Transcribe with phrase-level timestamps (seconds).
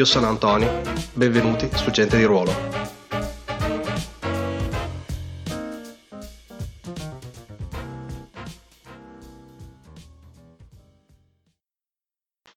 [0.00, 0.80] Io sono Antonio,
[1.12, 2.50] benvenuti su Gente di Ruolo.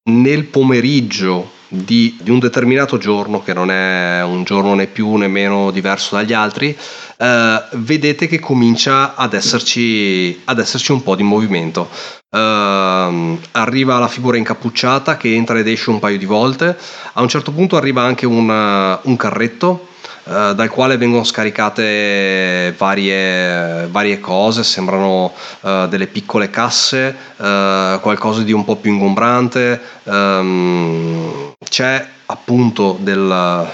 [0.03, 5.27] Nel pomeriggio di, di, un determinato giorno, che non è un giorno né più né
[5.27, 6.76] meno diverso dagli altri,
[7.18, 11.90] eh, vedete che comincia ad esserci, ad esserci un po' di movimento.
[12.34, 16.76] Uh, arriva la figura incappucciata che entra ed esce un paio di volte.
[17.14, 19.90] A un certo punto arriva anche un, un carretto
[20.23, 28.51] uh, dal quale vengono scaricate varie, varie cose, sembrano eh, delle piccole casse, qualcosa di
[28.51, 29.79] un po' più ingombrante.
[30.03, 33.67] Um, c'è appunto del,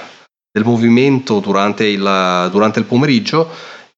[0.52, 3.50] del movimento durante il, durante il pomeriggio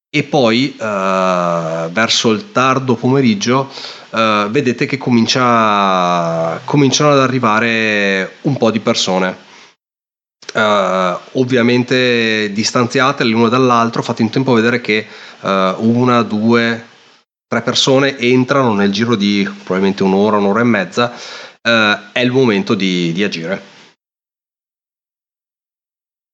[0.10, 3.70] e poi verso il tardo pomeriggio
[4.12, 9.50] uh, vedete che comincia, cominciano ad arrivare un po' di persone.
[10.54, 15.08] Uh, ovviamente distanziate l'uno dall'altro, fate in tempo a vedere che
[15.40, 15.48] uh,
[15.80, 16.88] una, due,
[17.48, 21.14] tre persone entrano nel giro di probabilmente un'ora, un'ora e mezza.
[21.62, 23.64] Uh, è il momento di, di, agire.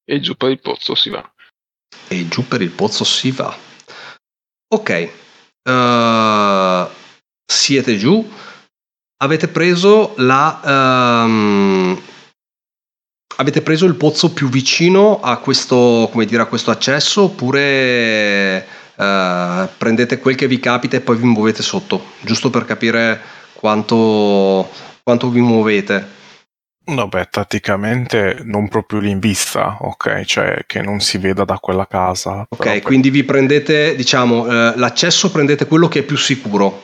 [0.03, 1.31] E giù per il pozzo si va.
[2.07, 3.55] E giù per il pozzo si va.
[4.73, 5.11] Ok.
[7.45, 8.27] Siete giù,
[9.17, 11.23] avete preso la...
[11.25, 12.01] Um,
[13.38, 19.67] avete preso il pozzo più vicino a questo, come dire, a questo accesso oppure uh,
[19.78, 23.19] prendete quel che vi capita e poi vi muovete sotto, giusto per capire
[23.53, 24.69] quanto,
[25.03, 26.16] quanto vi muovete?
[26.88, 30.23] No, beh, tatticamente non proprio lì in vista, ok?
[30.23, 32.45] Cioè che non si veda da quella casa.
[32.47, 32.81] Ok, per...
[32.81, 36.83] quindi vi prendete, diciamo, eh, l'accesso prendete quello che è più sicuro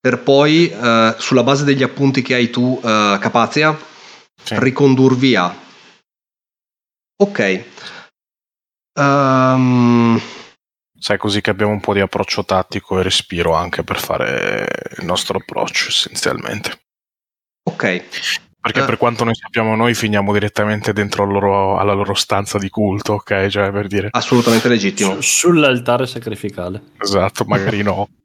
[0.00, 3.76] per poi, eh, sulla base degli appunti che hai tu, eh, Capazia,
[4.42, 4.54] sì.
[4.58, 5.66] ricondurvi a.
[7.20, 7.64] Ok.
[8.94, 10.20] Um...
[11.00, 14.66] Sai così che abbiamo un po' di approccio tattico e respiro anche per fare
[14.98, 16.80] il nostro approccio essenzialmente.
[17.62, 18.04] Ok.
[18.60, 22.68] Perché uh, per quanto noi sappiamo noi finiamo direttamente dentro loro, alla loro stanza di
[22.68, 23.46] culto, ok?
[23.46, 24.08] Cioè per dire.
[24.10, 25.20] Assolutamente legittimo.
[25.20, 26.82] Su, sull'altare sacrificale.
[26.98, 28.08] Esatto, magari no.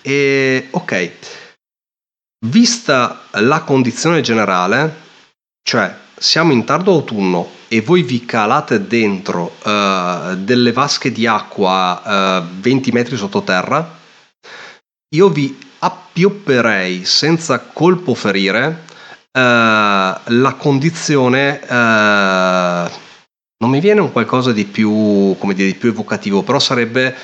[0.00, 1.10] E, ok,
[2.46, 4.94] vista la condizione generale,
[5.62, 12.02] cioè siamo in tardo autunno e voi vi calate dentro uh, delle vasche di acqua
[12.04, 13.96] uh, eh, 20 metri sottoterra,
[15.14, 18.84] io vi appiopperei senza colpo ferire
[19.32, 21.60] uh, la condizione...
[23.60, 27.14] non mi viene un qualcosa di più, come dire, di più evocativo, però sarebbe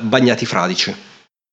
[0.00, 0.94] bagnati fradici.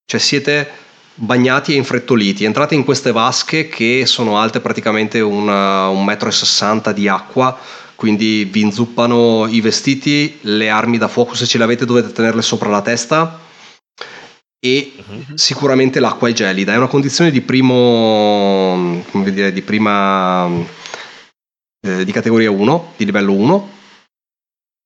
[0.04, 0.81] Cioè siete
[1.14, 6.32] bagnati e infrettoliti, entrate in queste vasche che sono alte praticamente una, un metro e
[6.32, 7.58] sessanta di acqua,
[7.94, 12.42] quindi vi inzuppano i vestiti, le armi da fuoco se ce le avete dovete tenerle
[12.42, 13.40] sopra la testa
[14.64, 15.36] e uh-huh.
[15.36, 20.48] sicuramente l'acqua è gelida, è una condizione di primo, come dire, di prima,
[21.80, 23.70] eh, di categoria 1, di livello 1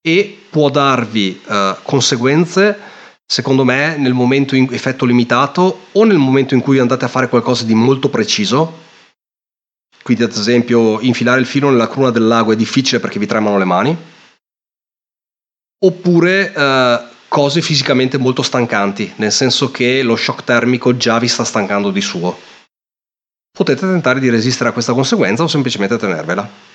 [0.00, 2.94] e può darvi eh, conseguenze
[3.26, 7.28] secondo me nel momento in effetto limitato o nel momento in cui andate a fare
[7.28, 8.84] qualcosa di molto preciso.
[10.02, 13.58] Quindi ad esempio infilare il filo nella cruna del lago è difficile perché vi tremano
[13.58, 13.96] le mani.
[15.84, 21.44] Oppure eh, cose fisicamente molto stancanti nel senso che lo shock termico già vi sta
[21.44, 22.38] stancando di suo.
[23.50, 26.66] Potete tentare di resistere a questa conseguenza o semplicemente tenervela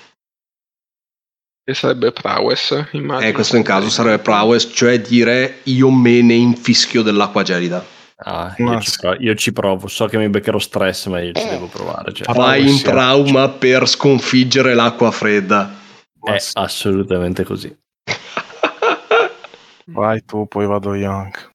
[1.64, 3.28] e sarebbe prowess, immagino.
[3.28, 7.84] Eh, questo in caso sarebbe prowess, cioè dire io me ne infischio dell'acqua gelida.
[8.24, 11.48] Ah, io, ci provo, io, ci provo, so che mi beccherò stress, ma io ci
[11.48, 12.12] devo provare.
[12.12, 12.32] Cioè.
[12.34, 15.74] Vai in trauma per sconfiggere l'acqua fredda.
[16.20, 17.76] È assolutamente così.
[19.86, 21.50] Vai tu, poi vado io anche.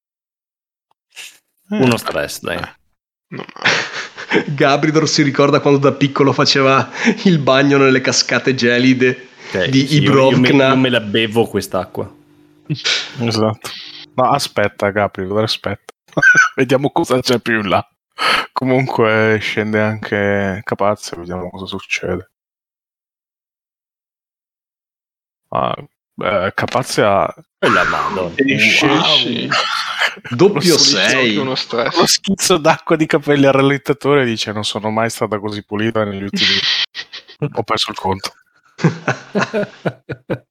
[1.69, 2.59] Uno stress, dai.
[3.29, 3.45] No.
[4.47, 6.89] Gabridor si ricorda quando da piccolo faceva
[7.23, 10.47] il bagno nelle cascate gelide Okay, di sì, Ibrovna.
[10.47, 12.13] Io, io, me la bevo quest'acqua.
[12.67, 13.69] esatto.
[14.15, 15.93] No, aspetta, Gabriel, aspetta.
[16.55, 17.87] vediamo cosa c'è più in là.
[18.51, 22.31] Comunque scende anche Capazio, vediamo cosa succede.
[25.49, 25.75] Ah,
[26.17, 28.33] Beh, Capazia E la madonna.
[28.37, 29.49] esce Wow.
[30.31, 31.37] Doppio Lo 6.
[31.37, 36.23] Uno schizzo d'acqua di capelli al rallentatore dice non sono mai stata così pulita negli
[36.23, 36.57] ultimi...
[37.53, 38.33] Ho perso il conto.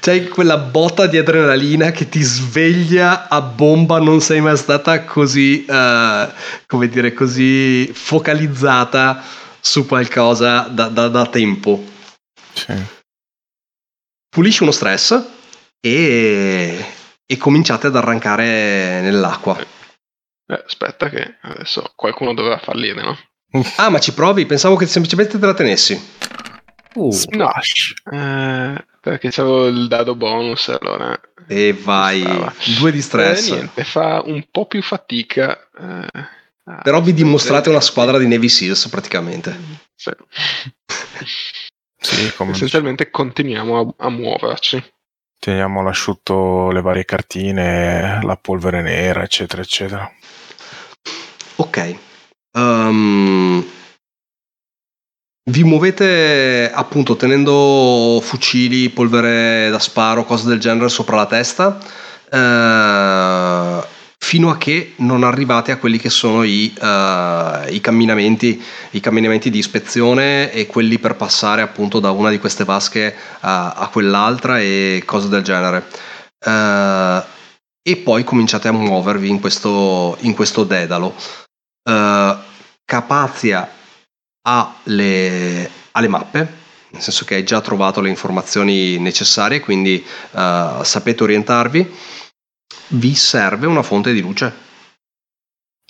[0.00, 5.64] C'hai quella botta di adrenalina che ti sveglia a bomba, non sei mai stata così,
[5.64, 6.28] eh,
[6.66, 9.22] come dire, così focalizzata
[9.60, 11.84] su qualcosa da, da- da tempo.
[12.52, 12.74] Sì.
[14.28, 15.20] Pulisci uno stress
[15.80, 16.84] e,
[17.26, 19.58] e cominciate ad arrancare nell'acqua.
[19.58, 23.18] Eh, aspetta che adesso qualcuno dovrà fallire, no?
[23.76, 24.46] Ah, ma ci provi?
[24.46, 26.00] Pensavo che semplicemente te la tenessi.
[26.96, 27.94] Uh, Splash.
[28.10, 31.18] Eh, perché c'avevo il dado bonus, allora...
[31.46, 32.52] E vai, Stava.
[32.78, 33.48] due di stress.
[33.48, 35.56] Eh, niente, fa un po' più fatica.
[35.78, 36.28] eh,
[36.82, 39.56] Però vi dimostrate una squadra di Navy Seals praticamente.
[39.94, 40.10] Sì.
[41.98, 44.82] Sì, come Essenzialmente continuiamo a, a muoverci.
[45.38, 50.10] teniamo all'asciutto le varie cartine, la polvere nera, eccetera, eccetera.
[51.56, 51.96] Ok.
[52.52, 53.64] Ehm,
[55.48, 61.78] vi muovete appunto tenendo fucili, polvere da sparo, cose del genere sopra la testa,
[62.30, 63.86] eh,
[64.18, 68.60] fino a che non arrivate a quelli che sono i, eh, i camminamenti,
[68.90, 73.72] i camminamenti di ispezione e quelli per passare appunto da una di queste vasche a,
[73.72, 75.86] a quell'altra e cose del genere.
[76.44, 77.22] Eh,
[77.88, 81.14] e poi cominciate a muovervi in questo, in questo dedalo.
[81.88, 82.36] Eh,
[82.84, 83.68] Capazia
[84.48, 86.38] ha le, ha le mappe,
[86.90, 91.94] nel senso che hai già trovato le informazioni necessarie, quindi eh, sapete orientarvi.
[92.88, 94.64] Vi serve una fonte di luce.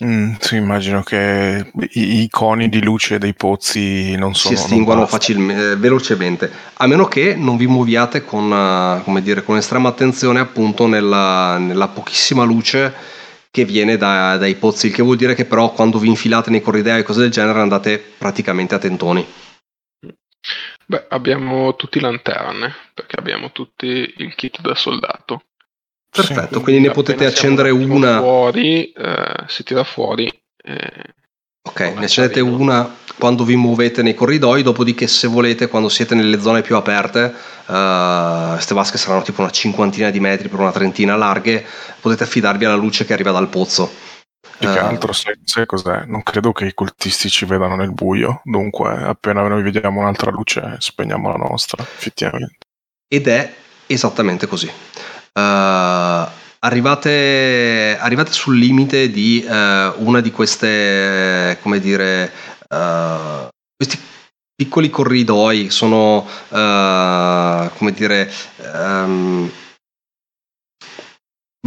[0.03, 4.75] Mm, sì, immagino che i, i coni di luce dei pozzi non si sono...
[4.75, 5.07] non bastano.
[5.07, 10.39] facilmente, velocemente, a meno che non vi muoviate con, eh, come dire, con estrema attenzione
[10.39, 12.93] appunto nella, nella pochissima luce
[13.57, 16.61] che viene da- dai pozzi, il che vuol dire che però quando vi infilate nei
[16.61, 19.25] corridoi e cose del genere andate praticamente a tentoni.
[20.85, 25.41] Beh, abbiamo tutti lanterne, perché abbiamo tutti il kit da soldato.
[26.07, 28.19] Perfetto, quindi ne potete accendere una.
[28.19, 30.31] Fuori, eh, si tira fuori.
[30.63, 31.13] eh,
[31.67, 36.39] Ok, ne accendete una quando vi muovete nei corridoi, dopodiché se volete, quando siete nelle
[36.39, 37.33] zone più aperte,
[37.65, 41.65] queste vasche saranno tipo una cinquantina di metri per una trentina larghe,
[41.99, 43.91] potete affidarvi alla luce che arriva dal pozzo.
[44.57, 46.05] Più che Eh, altro, sai, sai cos'è?
[46.05, 50.77] Non credo che i cultisti ci vedano nel buio, dunque appena noi vediamo un'altra luce
[50.79, 52.57] spegniamo la nostra, effettivamente.
[53.07, 53.53] Ed è
[53.87, 54.71] esattamente così.
[55.33, 56.25] Eh,
[56.59, 62.31] arrivate, arrivate sul limite di eh, una di queste, come dire,
[62.69, 63.99] eh, questi
[64.55, 68.31] piccoli corridoi, sono, eh, come dire,
[68.73, 69.51] ehm,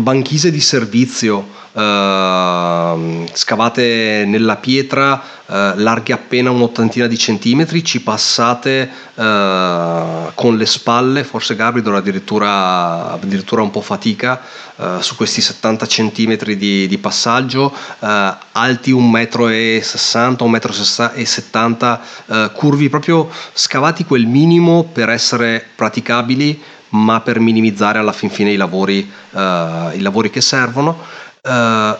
[0.01, 8.91] banchise di servizio ehm, scavate nella pietra eh, larghe appena un'ottantina di centimetri ci passate
[9.15, 14.41] eh, con le spalle forse Gabriel addirittura, addirittura un po' fatica
[14.77, 21.99] eh, su questi 70 centimetri di, di passaggio eh, alti 1,60 m 1,70 m
[22.33, 28.53] eh, curvi proprio scavati quel minimo per essere praticabili ma per minimizzare alla fin fine
[28.53, 30.99] i lavori, eh, i lavori che servono,
[31.43, 31.97] eh,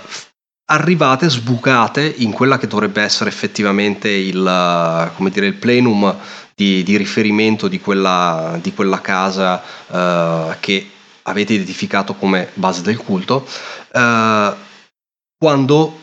[0.71, 6.17] arrivate, sbucate in quella che dovrebbe essere effettivamente il, eh, dire, il plenum
[6.55, 10.91] di, di riferimento di quella, di quella casa eh, che
[11.23, 13.47] avete identificato come base del culto,
[13.93, 14.55] eh,
[15.37, 16.00] quando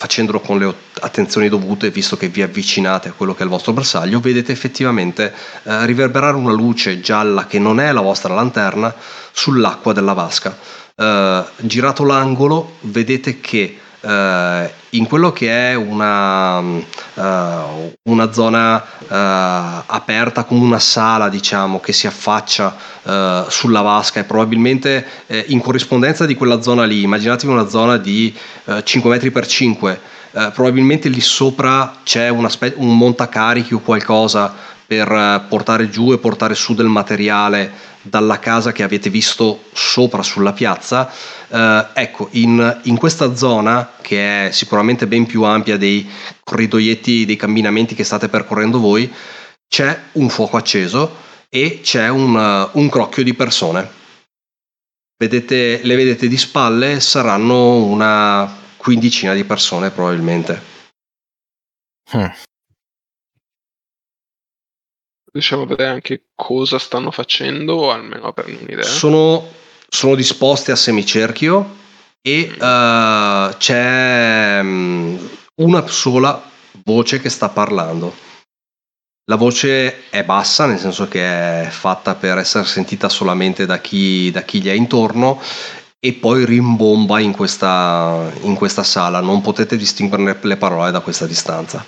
[0.00, 3.72] facendolo con le attenzioni dovute, visto che vi avvicinate a quello che è il vostro
[3.72, 8.94] bersaglio, vedete effettivamente eh, riverberare una luce gialla che non è la vostra lanterna
[9.32, 10.56] sull'acqua della vasca.
[10.94, 19.84] Eh, girato l'angolo, vedete che eh, in quello che è una, eh, una zona eh,
[19.86, 25.60] aperta come una sala, diciamo, che si affaccia eh, sulla vasca e probabilmente eh, in
[25.60, 28.34] corrispondenza di quella zona lì, immaginatevi una zona di
[28.66, 30.00] eh, 5 metri per 5,
[30.30, 36.12] eh, probabilmente lì sopra c'è una spe- un montacarichi o qualcosa per eh, portare giù
[36.14, 41.12] e portare su del materiale dalla casa che avete visto sopra sulla piazza.
[41.46, 46.08] Eh, ecco, in, in questa zona, che è sicuramente ben più ampia dei
[46.42, 49.12] corridoietti, dei camminamenti che state percorrendo voi,
[49.68, 51.16] c'è un fuoco acceso
[51.50, 53.96] e c'è un, uh, un crocchio di persone.
[55.18, 60.62] Vedete, le vedete di spalle, saranno una quindicina di persone probabilmente.
[62.10, 62.28] Hmm.
[65.38, 68.82] Riusciamo a vedere anche cosa stanno facendo, o almeno averne un'idea.
[68.82, 69.46] Sono,
[69.88, 71.76] sono disposti a semicerchio
[72.20, 75.30] e uh, c'è um,
[75.62, 76.42] una sola
[76.84, 78.12] voce che sta parlando.
[79.30, 84.32] La voce è bassa, nel senso che è fatta per essere sentita solamente da chi,
[84.32, 85.40] da chi gli è intorno
[86.00, 89.20] e poi rimbomba in questa, in questa sala.
[89.20, 91.86] Non potete distinguere le parole da questa distanza.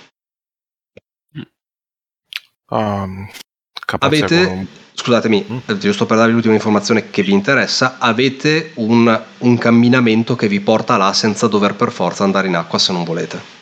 [2.71, 3.29] Um,
[3.99, 4.67] avete, con...
[4.93, 5.77] scusatemi, mm?
[5.77, 10.97] giusto per darvi l'ultima informazione che vi interessa, avete un, un camminamento che vi porta
[10.97, 13.59] là senza dover per forza andare in acqua se non volete.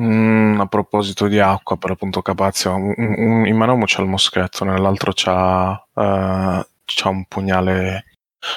[0.00, 4.64] Mm, a proposito di acqua, per appunto Capazio, un, un, in mano c'è il moschetto,
[4.64, 8.04] nell'altro c'ha, uh, c'ha un pugnale,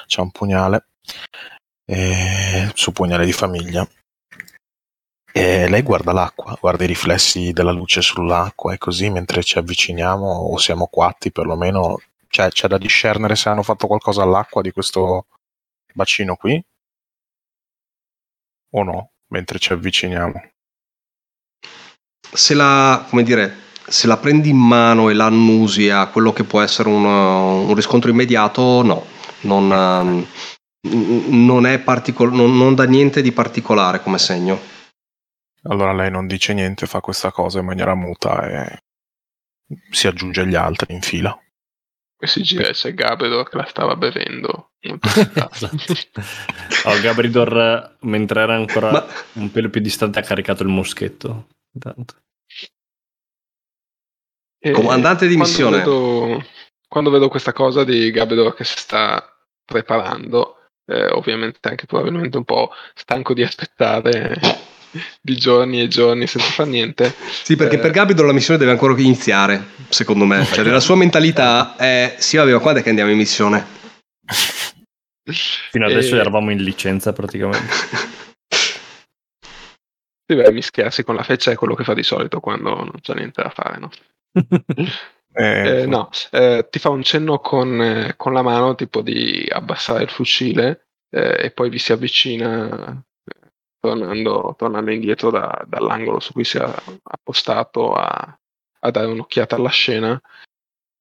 [0.08, 0.88] c'ha un pugnale,
[1.86, 3.88] e, suo pugnale di famiglia.
[5.38, 10.26] E lei guarda l'acqua, guarda i riflessi della luce sull'acqua e così mentre ci avviciniamo
[10.26, 12.00] o siamo quatti perlomeno,
[12.30, 15.26] cioè c'è da discernere se hanno fatto qualcosa all'acqua di questo
[15.94, 16.64] bacino qui
[18.72, 20.56] o no, mentre ci avviciniamo
[22.36, 26.44] se la, come dire, se la prendi in mano e la annusi a quello che
[26.44, 29.06] può essere un, un riscontro immediato, no,
[29.42, 30.26] non, um,
[31.46, 34.74] non, particol- non, non dà niente di particolare come segno.
[35.68, 38.84] Allora lei non dice niente, fa questa cosa in maniera muta e
[39.90, 41.38] si aggiunge agli altri in fila.
[42.18, 44.74] E si gira e c'è Gabridor che la stava bevendo.
[46.86, 49.06] oh, Gabridor, mentre era ancora Ma...
[49.34, 51.48] un pelo più distante, ha caricato il moschetto.
[51.74, 52.16] Intanto.
[54.72, 55.82] Comandante di missione.
[55.82, 56.46] Quando vedo,
[56.88, 59.24] quando vedo questa cosa di Gabridor che si sta
[59.64, 64.40] preparando, eh, ovviamente anche probabilmente un po' stanco di aspettare
[65.22, 67.14] di giorni e giorni senza fare niente.
[67.44, 70.44] Sì, perché eh, per Gabridor la missione deve ancora iniziare, secondo me.
[70.46, 73.66] Cioè, la sua mentalità è sì, vabbè, quando è che andiamo in missione?
[75.72, 76.20] Fino adesso e...
[76.20, 77.74] eravamo in licenza praticamente.
[80.28, 83.14] Sì, beh, mischiarsi con la feccia è quello che fa di solito quando non c'è
[83.14, 83.90] niente da fare, no?
[85.34, 89.48] eh, eh, no, eh, ti fa un cenno con, eh, con, la mano tipo di
[89.48, 93.04] abbassare il fucile eh, e poi vi si avvicina
[93.86, 96.74] tornando, tornando indietro da, dall'angolo su cui si è
[97.04, 98.40] appostato a,
[98.80, 100.20] a, dare un'occhiata alla scena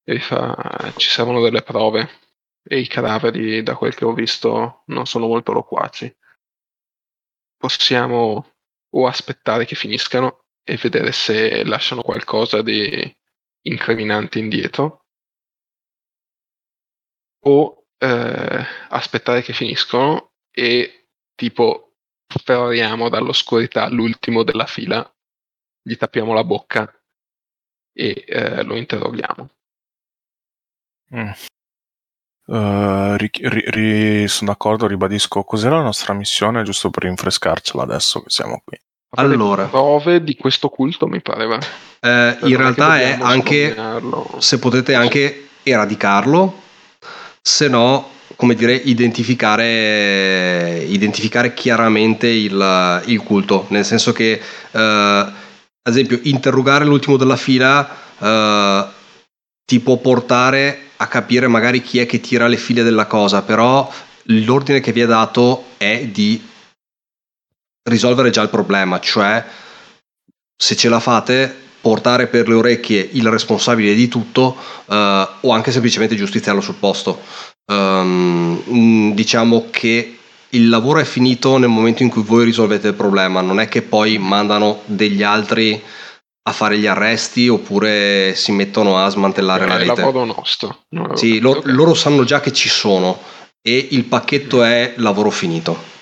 [0.04, 2.22] e fa ci servono delle prove.
[2.66, 6.14] E i cadaveri da quel che ho visto non sono molto loquaci.
[7.56, 8.52] Possiamo
[8.90, 13.16] o aspettare che finiscano e vedere se lasciano qualcosa di
[13.66, 15.04] incriminante indietro
[17.46, 21.93] o eh, aspettare che finiscono e tipo
[22.42, 25.08] ferriamo dall'oscurità l'ultimo della fila
[25.82, 26.90] gli tappiamo la bocca
[27.92, 29.50] e eh, lo interroghiamo
[31.14, 31.30] mm.
[32.46, 38.20] Uh, ri, ri, ri, sono d'accordo, ribadisco cos'era la nostra missione, giusto per rinfrescarcela adesso
[38.20, 38.78] che siamo qui.
[39.16, 41.58] Allora, prove di questo culto mi pareva.
[42.00, 43.74] Eh, in realtà è anche
[44.38, 46.62] se potete anche eradicarlo,
[47.40, 55.32] se no, come dire, identificare, identificare chiaramente il, il, culto, nel senso che, eh, ad
[55.82, 57.88] esempio, interrogare l'ultimo della fila
[58.18, 58.86] eh,
[59.64, 63.90] ti può portare a capire magari chi è che tira le file della cosa, però
[64.24, 66.42] l'ordine che vi è dato è di
[67.88, 69.44] risolvere già il problema, cioè
[70.56, 75.70] se ce la fate portare per le orecchie il responsabile di tutto eh, o anche
[75.70, 77.20] semplicemente giustiziarlo sul posto.
[77.66, 80.18] Um, diciamo che
[80.50, 83.82] il lavoro è finito nel momento in cui voi risolvete il problema, non è che
[83.82, 85.82] poi mandano degli altri
[86.46, 89.92] a fare gli arresti oppure si mettono a smantellare eh, la rete.
[89.92, 90.84] È lavoro nostro.
[91.14, 91.72] Sì, lo, okay.
[91.72, 93.18] loro sanno già che ci sono
[93.62, 95.92] e il pacchetto è lavoro finito.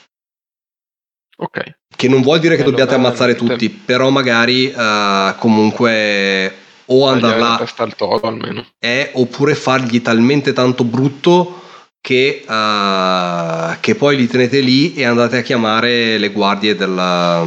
[1.37, 1.77] Ok.
[1.95, 6.57] Che non vuol dire che allora, dobbiate ammazzare tutti, però magari uh, comunque
[6.93, 8.67] o andare là toro, almeno.
[8.79, 11.61] È, oppure fargli talmente tanto brutto
[12.01, 17.47] che, uh, che, poi li tenete lì e andate a chiamare le guardie della,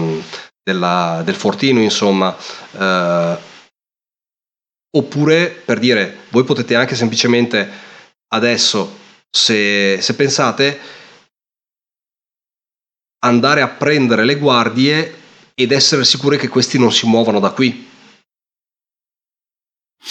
[0.63, 2.35] della, del fortino, insomma.
[2.71, 3.37] Uh,
[4.97, 7.69] oppure per dire, voi potete anche semplicemente
[8.29, 8.97] adesso,
[9.29, 10.79] se, se pensate,
[13.25, 15.23] andare a prendere le guardie
[15.53, 17.93] ed essere sicuri che questi non si muovano da qui.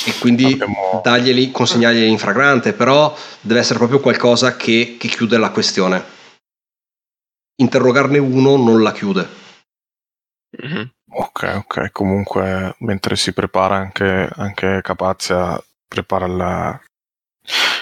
[0.07, 1.01] E quindi Abbiamo...
[1.03, 6.05] darglieli, consegnarglieli in fragrante, però deve essere proprio qualcosa che, che chiude la questione.
[7.57, 9.29] Interrogarne uno non la chiude.
[10.65, 10.85] Mm-hmm.
[11.17, 11.93] Ok, ok.
[11.93, 16.81] Comunque, mentre si prepara anche, anche Capazia, prepara la,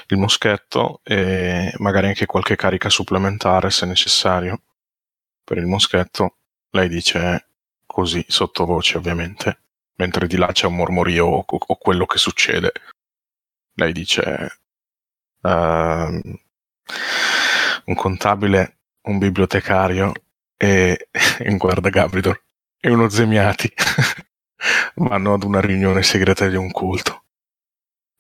[0.09, 4.61] il moschetto e magari anche qualche carica supplementare se necessario
[5.43, 6.37] per il moschetto.
[6.71, 7.47] Lei dice
[7.87, 9.62] così, sottovoce ovviamente,
[10.03, 12.73] mentre di là c'è un mormorio o, o quello che succede.
[13.75, 14.59] Lei dice
[15.43, 15.49] uh,
[17.85, 20.13] un contabile, un bibliotecario
[20.57, 21.09] e,
[21.47, 22.43] un guarda Gabridor
[22.81, 23.73] e uno Zemiati
[24.97, 27.23] vanno ad una riunione segreta di un culto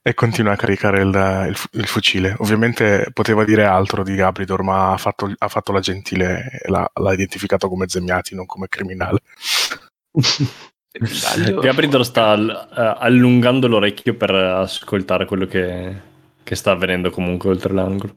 [0.04, 2.34] e continua a caricare il, il, il, fucile.
[2.38, 7.12] Ovviamente poteva dire altro di Gabridor, ma ha fatto, ha fatto la gentile l'ha, l'ha,
[7.12, 9.20] identificato come Zemiati, non come criminale.
[10.92, 16.00] Gabridor sta uh, allungando l'orecchio per ascoltare quello che,
[16.42, 18.16] che sta avvenendo comunque oltre l'angolo.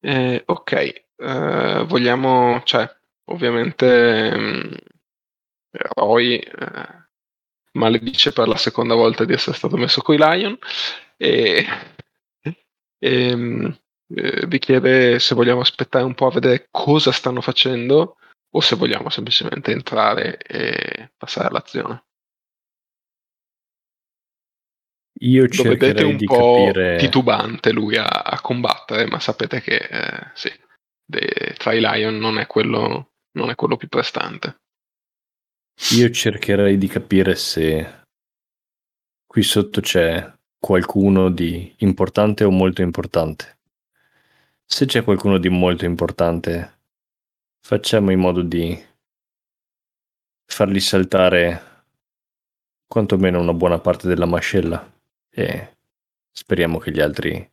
[0.00, 2.88] Eh, ok, uh, vogliamo, cioè,
[3.26, 4.76] ovviamente um,
[5.70, 7.04] Roy uh,
[7.72, 10.58] maledice per la seconda volta di essere stato messo coi Lion
[11.16, 11.64] e,
[12.98, 13.78] e um,
[14.14, 18.16] eh, vi chiede se vogliamo aspettare un po' a vedere cosa stanno facendo
[18.56, 22.04] o se vogliamo semplicemente entrare e passare all'azione.
[25.20, 26.96] Io Lo vedete un po' capire...
[26.96, 30.50] titubante lui a, a, combattere, ma sapete che eh, sì,
[31.04, 34.60] de, tra i Lion non è, quello, non è quello più prestante.
[35.96, 38.02] Io cercherei di capire se
[39.26, 43.58] qui sotto c'è qualcuno di importante o molto importante.
[44.64, 46.74] Se c'è qualcuno di molto importante,
[47.66, 48.78] facciamo in modo di
[50.44, 51.86] fargli saltare
[52.86, 54.92] quantomeno una buona parte della mascella
[55.30, 55.76] e
[56.30, 57.50] speriamo che gli altri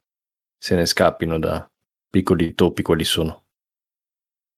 [0.57, 1.67] se ne scappino da
[2.09, 3.45] piccoli topi quali sono.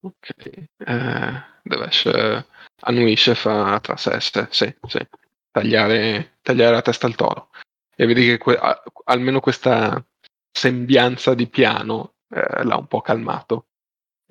[0.00, 2.46] Ok, eh, deve essere
[2.80, 5.08] annuisce fa tra sé, sì, sì.
[5.52, 7.50] Tagliare, tagliare la testa al toro.
[7.94, 8.58] E vedi che que-
[9.04, 10.04] almeno questa
[10.50, 13.68] sembianza di piano eh, l'ha un po' calmato.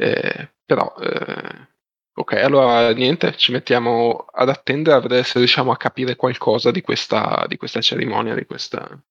[0.03, 1.67] Eh, però, eh,
[2.13, 6.81] ok, allora niente, ci mettiamo ad attendere a vedere se riusciamo a capire qualcosa di
[6.81, 9.01] questa, di questa cerimonia, di questa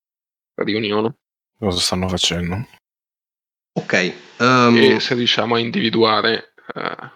[0.57, 1.17] riunione.
[1.59, 2.67] Cosa stanno facendo?
[3.73, 4.15] Ok.
[4.39, 4.77] Um...
[4.77, 7.09] E se riusciamo a individuare uh,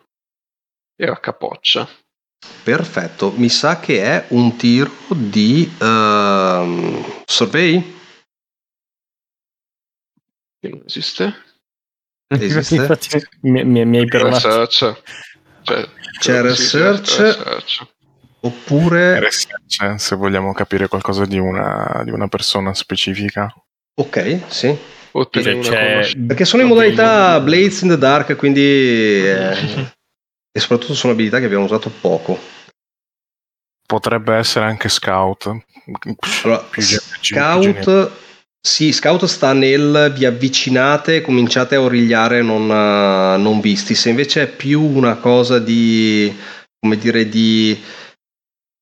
[0.97, 1.87] era capoccia.
[2.63, 7.95] Perfetto, mi sa che è un tiro di uh, survey.
[10.61, 11.45] Che non esiste.
[12.29, 12.75] Esiste?
[12.75, 13.09] Infatti,
[13.43, 14.49] mi, mi, mi hai perdonato.
[14.49, 15.03] Research.
[15.63, 17.87] Cioè, C'è research, research.
[18.41, 19.21] Oppure...
[19.21, 23.53] Research, se vogliamo capire qualcosa di una, di una persona specifica.
[23.95, 24.77] Ok, sì.
[25.13, 29.25] Perché sono in modalità Blades in the Dark, quindi...
[30.57, 32.39] Eh, e soprattutto sono abilità che abbiamo usato poco.
[33.87, 35.55] Potrebbe essere anche Scout.
[36.45, 36.67] Allora,
[37.21, 38.11] scout,
[38.67, 43.95] sì, Scout sta nel vi avvicinate, cominciate a origliare non, non visti.
[43.95, 46.35] Se invece è più una cosa di,
[46.81, 47.81] come dire, di,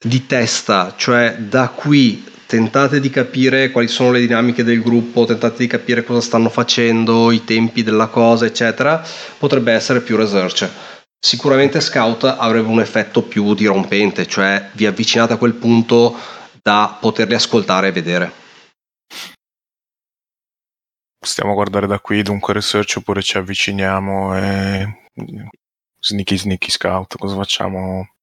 [0.03, 5.59] di testa, cioè da qui tentate di capire quali sono le dinamiche del gruppo, tentate
[5.59, 9.07] di capire cosa stanno facendo, i tempi della cosa, eccetera,
[9.39, 10.67] potrebbe essere più research
[11.25, 16.15] Sicuramente Scout avrebbe un effetto più dirompente, cioè vi avvicinate a quel punto
[16.63, 18.44] da poterli ascoltare e vedere.
[21.25, 25.11] Stiamo a guardare da qui, dunque research oppure ci avviciniamo e...
[25.99, 28.15] Sneaky sneaky scout, cosa facciamo?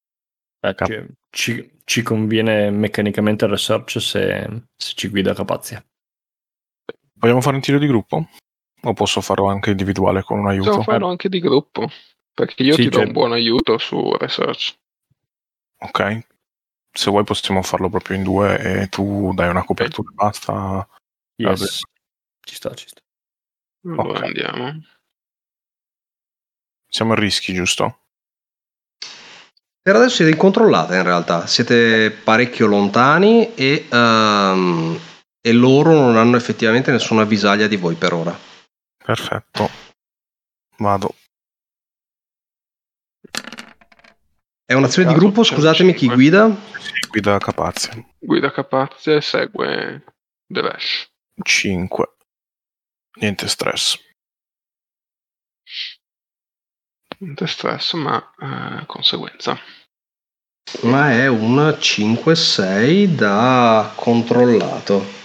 [0.59, 5.83] Eh, Cap- ci, ci, conviene meccanicamente il research se, se ci guida Capazia.
[7.13, 8.29] Vogliamo fare un tiro di gruppo?
[8.83, 10.65] O posso farlo anche individuale con un aiuto?
[10.65, 11.89] Possiamo farlo anche di gruppo.
[12.33, 13.19] Perché io sì, ti do un certo.
[13.19, 14.75] buon aiuto su research.
[15.79, 16.25] Ok.
[16.91, 20.87] Se vuoi possiamo farlo proprio in due e tu dai una copertura e basta.
[21.35, 21.81] Yes.
[22.43, 23.01] Ci sta, ci sta.
[23.84, 24.27] Allora okay.
[24.27, 24.82] andiamo.
[26.88, 27.99] Siamo a rischi, giusto?
[29.84, 34.99] Per adesso siete incontrollate in realtà, siete parecchio lontani e, um,
[35.41, 38.38] e loro non hanno effettivamente nessuna avvisaglia di voi per ora.
[39.04, 39.69] Perfetto.
[40.77, 41.15] Vado.
[44.63, 46.56] È un'azione di gruppo, scusatemi, chi guida?
[47.10, 47.93] guida Capazia.
[48.19, 50.04] Guida Capazia e segue
[50.47, 51.10] The Vash.
[51.41, 52.15] 5.
[53.19, 54.00] Niente stress.
[57.19, 59.60] Niente stress, ma eh, conseguenza.
[60.84, 65.19] Ma è un 5-6 da controllato.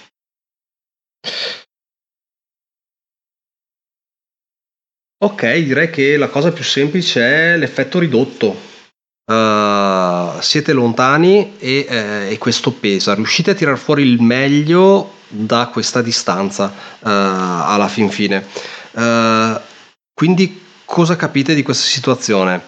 [5.19, 8.75] Ok, direi che la cosa più semplice è l'effetto ridotto
[9.29, 13.13] Uh, siete lontani e, eh, e, questo pesa.
[13.13, 18.45] Riuscite a tirar fuori il meglio da questa distanza uh, alla fin fine.
[18.93, 19.61] Uh,
[20.15, 22.63] quindi cosa capite di questa situazione?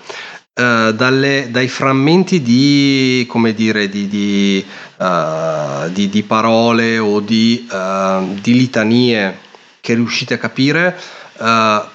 [0.59, 4.67] Dalle, dai frammenti di, dire, di, di,
[5.93, 7.65] di, di parole o di,
[8.41, 9.39] di, litanie
[9.79, 10.99] che riuscite a capire,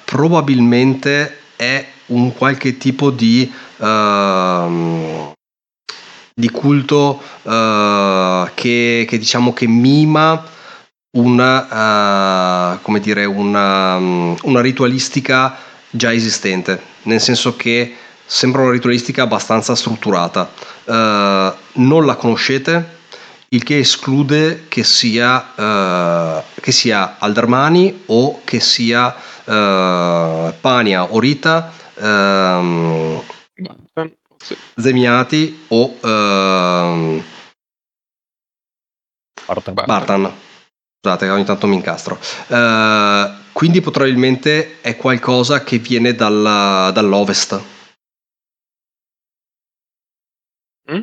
[0.06, 5.33] probabilmente è un qualche tipo di uh,
[6.34, 10.44] di culto uh, che, che, diciamo che mima
[11.12, 15.56] una, uh, come dire, una, um, una ritualistica
[15.90, 20.50] già esistente, nel senso che sembra una ritualistica abbastanza strutturata.
[20.86, 23.02] Uh, non la conoscete,
[23.50, 29.16] il che esclude che sia, che sia Aldermani o che sia
[29.46, 33.22] Pania o Rita um,
[34.44, 34.56] sì.
[34.76, 37.24] Zemiati o uh,
[39.46, 39.74] Bartan.
[39.86, 40.32] Bartan.
[41.00, 42.20] Scusate, ogni tanto mi incastro.
[42.48, 47.62] Uh, quindi probabilmente è qualcosa che viene dalla, dall'ovest.
[50.92, 51.02] Mm?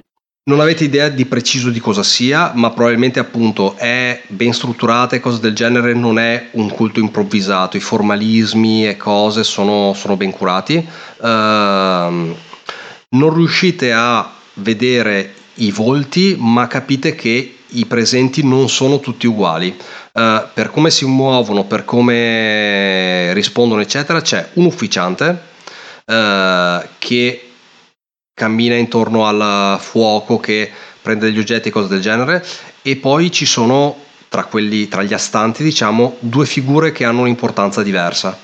[0.51, 5.21] Non avete idea di preciso di cosa sia, ma probabilmente appunto è ben strutturata e
[5.21, 10.31] cose del genere, non è un culto improvvisato, i formalismi e cose sono, sono ben
[10.31, 10.77] curati.
[11.19, 12.35] Uh,
[13.17, 19.77] non riuscite a vedere i volti, ma capite che i presenti non sono tutti uguali.
[20.13, 25.43] Uh, per come si muovono, per come rispondono, eccetera, c'è un ufficiante
[26.07, 27.51] uh, che
[28.35, 30.71] cammina intorno al fuoco, che
[31.03, 32.45] prende degli oggetti e cose del genere,
[32.83, 37.83] e poi ci sono tra, quelli, tra gli astanti, diciamo, due figure che hanno un'importanza
[37.83, 38.39] diversa.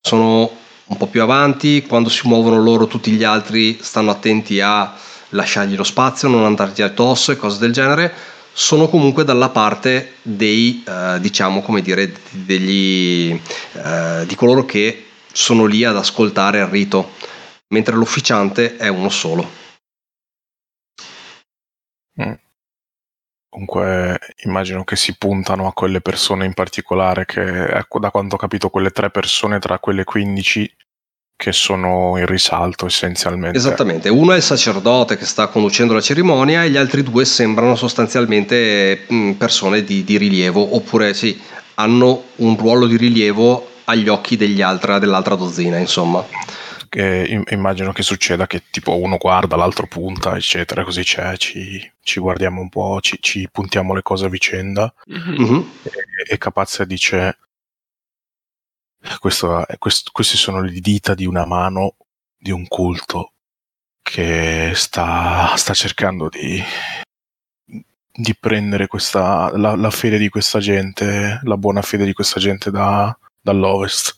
[0.00, 4.94] Sono un po' più avanti, quando si muovono loro tutti gli altri stanno attenti a
[5.30, 8.12] lasciargli lo spazio, non andargli addosso e cose del genere,
[8.52, 13.38] sono comunque dalla parte dei, eh, diciamo, come dire, degli,
[13.72, 17.12] eh, di coloro che sono lì ad ascoltare il rito,
[17.68, 19.50] mentre l'ufficiante è uno solo.
[22.20, 22.45] Mm.
[23.56, 28.38] Comunque immagino che si puntano a quelle persone in particolare che, ecco, da quanto ho
[28.38, 30.76] capito, quelle tre persone tra quelle 15
[31.34, 33.56] che sono in risalto essenzialmente.
[33.56, 37.76] Esattamente, uno è il sacerdote che sta conducendo la cerimonia e gli altri due sembrano
[37.76, 39.06] sostanzialmente
[39.38, 41.40] persone di, di rilievo, oppure sì,
[41.76, 46.22] hanno un ruolo di rilievo agli occhi altra, dell'altra dozzina, insomma
[46.96, 52.20] che immagino che succeda che tipo uno guarda, l'altro punta, eccetera, così c'è, ci, ci
[52.20, 54.92] guardiamo un po', ci, ci, puntiamo le cose a vicenda.
[55.10, 55.60] Mm-hmm.
[55.82, 55.90] e,
[56.30, 57.36] e Capazia dice
[59.18, 61.96] questo, quest, queste sono le dita di una mano
[62.34, 63.32] di un culto
[64.00, 66.62] che sta, sta cercando di,
[68.10, 72.70] di prendere questa, la, la, fede di questa gente, la buona fede di questa gente
[72.70, 74.15] da, dall'ovest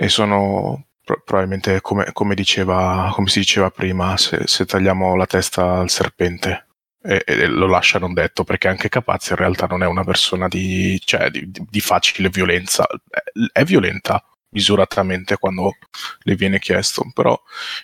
[0.00, 0.86] e sono
[1.24, 6.66] probabilmente come, come, diceva, come si diceva prima, se, se, tagliamo la testa al serpente
[7.02, 10.46] e, e, lo lascia non detto, perché anche Capazzi in realtà non è una persona
[10.46, 13.20] di, cioè, di, di facile violenza, è,
[13.52, 15.76] è, violenta misuratamente quando
[16.20, 17.36] le viene chiesto, però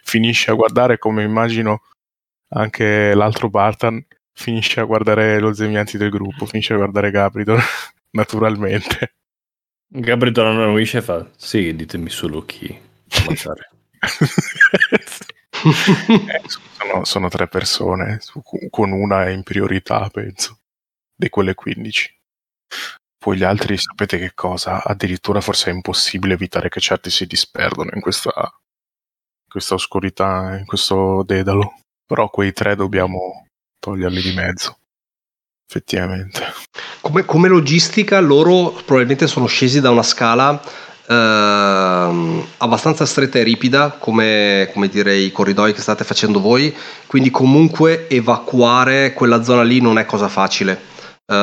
[0.05, 1.83] finisce a guardare come immagino
[2.51, 7.61] anche l'altro Bartan, finisce a guardare lo zemianti del gruppo, finisce a guardare Gabridor,
[8.13, 9.15] naturalmente.
[9.97, 12.77] Gabriele annuisce e fa: Sì, ditemi solo chi
[13.11, 13.71] ammazzare.
[15.61, 16.43] eh,
[16.77, 18.19] sono, sono, tre persone,
[18.71, 20.59] con una in priorità, penso,
[21.15, 22.19] di quelle 15.
[23.19, 24.83] Poi gli altri sapete che cosa?
[24.83, 28.33] Addirittura forse è impossibile evitare che certi si disperdono in questa,
[29.49, 31.79] questa oscurità, in questo dedalo.
[32.05, 33.47] Però quei tre dobbiamo
[33.79, 34.79] toglierli di mezzo
[35.67, 36.43] effettivamente.
[37.01, 40.61] Come, come, logistica loro probabilmente sono scesi da una scala
[41.07, 46.75] eh, abbastanza stretta e ripida come, come dire i corridoi che state facendo voi,
[47.07, 50.81] quindi comunque evacuare quella zona lì non è cosa facile.
[51.27, 51.35] Eh,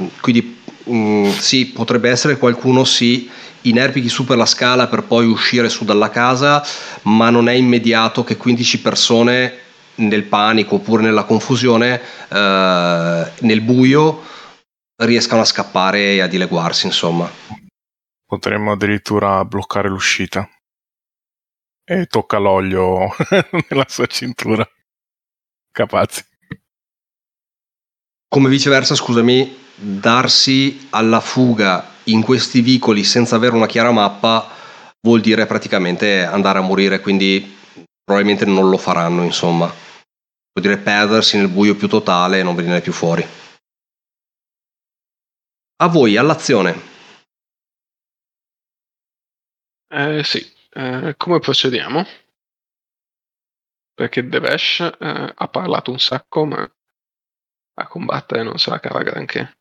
[0.00, 0.06] mm.
[0.20, 3.30] Quindi mh, sì, potrebbe essere qualcuno si
[3.62, 6.64] inerpichi su per la scala per poi uscire su dalla casa,
[7.02, 9.54] ma non è immediato che 15 persone
[9.96, 14.22] nel panico oppure nella confusione, eh, nel buio,
[14.96, 17.30] riescano a scappare e a dileguarsi, insomma.
[18.24, 20.48] Potremmo addirittura bloccare l'uscita.
[21.84, 23.14] E tocca l'olio
[23.68, 24.66] nella sua cintura.
[25.70, 26.24] Capazzi.
[28.28, 34.48] Come viceversa, scusami, darsi alla fuga in questi vicoli senza avere una chiara mappa
[35.02, 37.56] vuol dire praticamente andare a morire, quindi
[38.04, 39.66] probabilmente non lo faranno, insomma.
[39.66, 43.24] Vuol dire perdersi nel buio più totale e non venire più fuori.
[45.76, 46.90] A voi, all'azione.
[49.88, 52.04] Eh, sì, eh, come procediamo?
[53.94, 56.62] Perché Devesh eh, ha parlato un sacco, ma
[57.74, 59.58] a combattere non se la cava granché.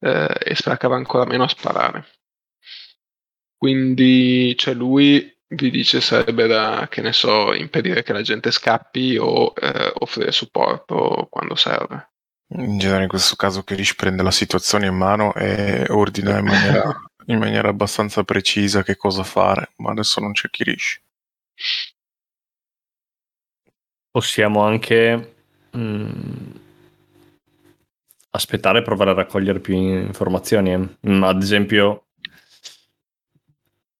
[0.00, 2.06] Eh, e se la cava ancora meno a sparare.
[3.56, 9.16] Quindi, cioè lui vi dice sarebbe da, che ne so, impedire che la gente scappi
[9.16, 12.10] o eh, offrire supporto quando serve.
[12.50, 17.02] In genere in questo caso Kirish prende la situazione in mano e ordina in maniera,
[17.26, 21.00] in maniera abbastanza precisa che cosa fare, ma adesso non c'è Kirish.
[24.10, 25.34] Possiamo anche
[25.70, 26.50] mh, mm,
[28.30, 30.96] aspettare e provare a raccogliere più informazioni.
[31.06, 32.07] Mm, ad esempio,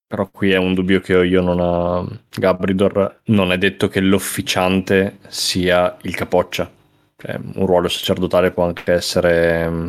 [0.09, 3.21] però qui è un dubbio che ho io, non ha Gabridor.
[3.27, 6.69] Non è detto che l'officiante sia il capoccia.
[7.15, 9.89] Cioè, un ruolo sacerdotale può anche essere mm,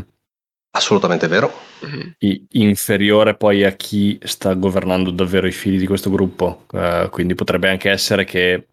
[0.72, 1.50] assolutamente vero.
[1.80, 2.16] Mhm.
[2.50, 6.66] Inferiore poi a chi sta governando davvero i fili di questo gruppo.
[6.70, 8.68] Uh, quindi potrebbe anche essere che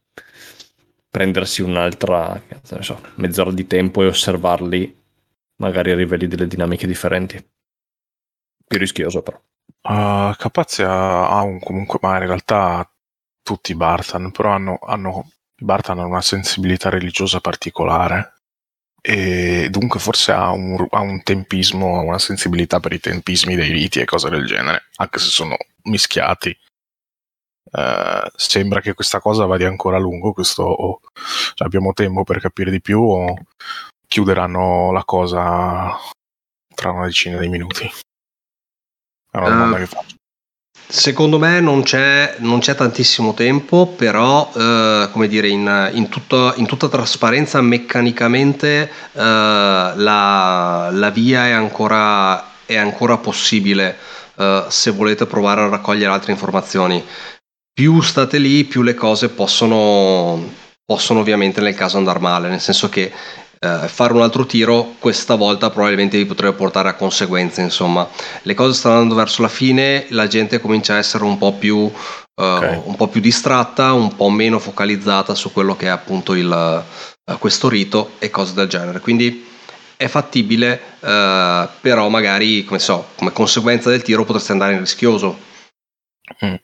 [1.09, 2.43] prendersi un'altra
[2.81, 5.03] so, mezz'ora di tempo e osservarli
[5.59, 7.41] magari riveli delle dinamiche differenti.
[8.67, 9.41] Più rischioso però.
[9.89, 10.89] Uh, Capazia
[11.29, 12.91] ha un comunque, ma in realtà
[13.41, 18.33] tutti i Bartan, però hanno, hanno, i Bartan hanno una sensibilità religiosa particolare
[19.01, 24.01] e dunque forse ha un, ha un tempismo, una sensibilità per i tempismi dei riti
[24.01, 26.57] e cose del genere, anche se sono mischiati.
[27.71, 31.01] Uh, sembra che questa cosa vada ancora a lungo, questo, oh,
[31.55, 33.37] cioè abbiamo tempo per capire di più o
[34.09, 35.97] chiuderanno la cosa
[36.75, 37.89] tra una decina di minuti.
[39.37, 40.15] È una domanda uh, che faccio.
[40.89, 46.55] Secondo me non c'è, non c'è tantissimo tempo, però eh, come dire, in, in, tutto,
[46.57, 53.99] in, tutta trasparenza meccanicamente eh, la, la, via è ancora, è ancora possibile
[54.37, 57.05] eh, se volete provare a raccogliere altre informazioni.
[57.73, 60.53] Più state lì, più le cose possono,
[60.85, 63.13] possono ovviamente nel caso andare male, nel senso che
[63.59, 68.09] eh, fare un altro tiro questa volta probabilmente vi potrebbe portare a conseguenze insomma
[68.43, 71.77] le cose stanno andando verso la fine la gente comincia a essere un po' più
[71.77, 71.93] uh,
[72.35, 72.81] okay.
[72.85, 76.85] un po' più distratta un po' meno focalizzata su quello che è appunto il,
[77.25, 79.47] uh, questo rito e cose del genere quindi
[79.97, 85.39] è fattibile uh, però magari come so come conseguenza del tiro potreste andare in rischioso
[86.45, 86.55] mm.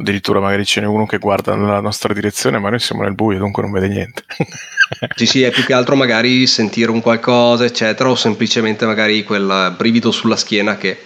[0.00, 3.40] Addirittura magari ce n'è uno che guarda nella nostra direzione, ma noi siamo nel buio,
[3.40, 4.22] dunque non vede niente.
[5.16, 9.74] sì, sì, è più che altro magari sentire un qualcosa, eccetera, o semplicemente magari quel
[9.76, 11.04] brivido sulla schiena che,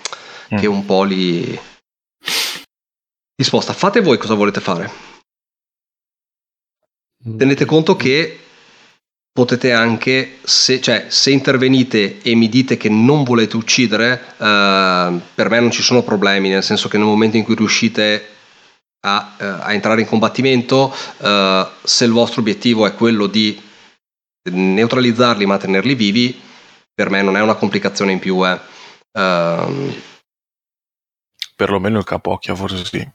[0.54, 0.58] mm.
[0.58, 1.58] che un po' li,
[3.34, 3.72] li sposta.
[3.72, 4.90] Fate voi cosa volete fare.
[7.38, 8.40] Tenete conto che
[9.32, 15.48] potete anche, se, cioè, se intervenite e mi dite che non volete uccidere, eh, per
[15.48, 18.31] me non ci sono problemi, nel senso che nel momento in cui riuscite
[19.04, 23.60] a, eh, a entrare in combattimento eh, se il vostro obiettivo è quello di
[24.44, 26.40] neutralizzarli ma tenerli vivi
[26.94, 28.60] per me non è una complicazione in più eh.
[29.12, 29.94] uh...
[31.56, 33.10] perlomeno il capocchia forse sì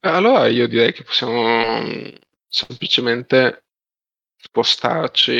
[0.00, 1.84] allora io direi che possiamo
[2.48, 3.64] semplicemente
[4.36, 5.32] spostarci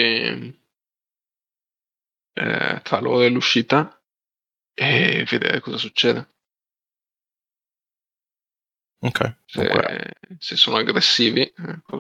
[2.33, 4.01] eh, tra loro e l'uscita
[4.75, 6.36] e vedere cosa succede
[9.07, 9.35] Ok.
[9.47, 11.53] Se, se sono aggressivi, eh,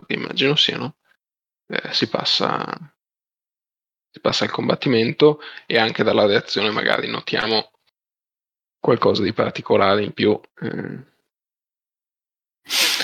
[0.07, 0.97] che immagino siano,
[1.69, 2.92] eh, si passa
[4.11, 7.71] si passa al combattimento e anche dalla reazione magari notiamo
[8.81, 10.40] qualcosa di particolare in più.
[10.61, 11.14] Eh.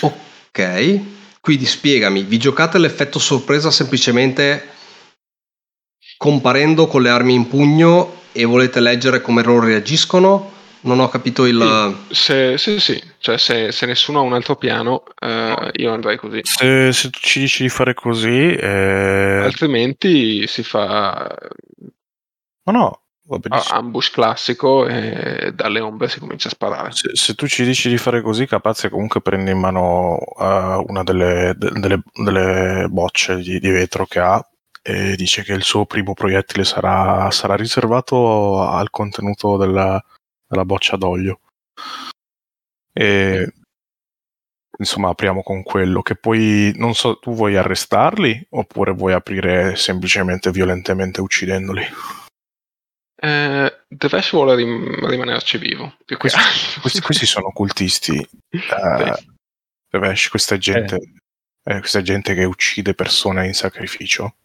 [0.00, 1.00] Ok,
[1.40, 4.70] quindi spiegami, vi giocate l'effetto sorpresa semplicemente
[6.16, 11.44] comparendo con le armi in pugno e volete leggere come loro reagiscono non ho capito
[11.44, 12.04] il...
[12.10, 13.11] Sì, sì, sì.
[13.22, 16.40] Cioè, se, se, nessuno ha un altro piano, eh, io andrei così.
[16.42, 18.52] Se, se, tu ci dici di fare così...
[18.52, 19.42] Eh...
[19.44, 21.32] Altrimenti si fa...
[22.64, 23.02] No, no.
[23.70, 26.90] Ambush classico e dalle ombre si comincia a sparare.
[26.90, 31.04] Se, se, tu ci dici di fare così, Capazze comunque prende in mano uh, una
[31.04, 34.44] delle, de, delle, delle bocce di, di, vetro che ha
[34.82, 40.04] e dice che il suo primo proiettile sarà, sarà riservato al contenuto della,
[40.44, 41.38] della boccia d'olio.
[42.92, 43.52] E
[44.78, 50.50] insomma apriamo con quello che poi non so tu vuoi arrestarli oppure vuoi aprire semplicemente
[50.50, 51.84] violentemente uccidendoli
[53.24, 55.94] Eh, Devesh vuole rim- rimanerci vivo.
[56.18, 56.40] Questi,
[56.80, 58.18] questi, questi, sono cultisti.
[58.52, 59.14] Uh,
[59.88, 61.74] Devesh, questa gente, eh.
[61.74, 64.36] Eh, questa gente che uccide persone in sacrificio.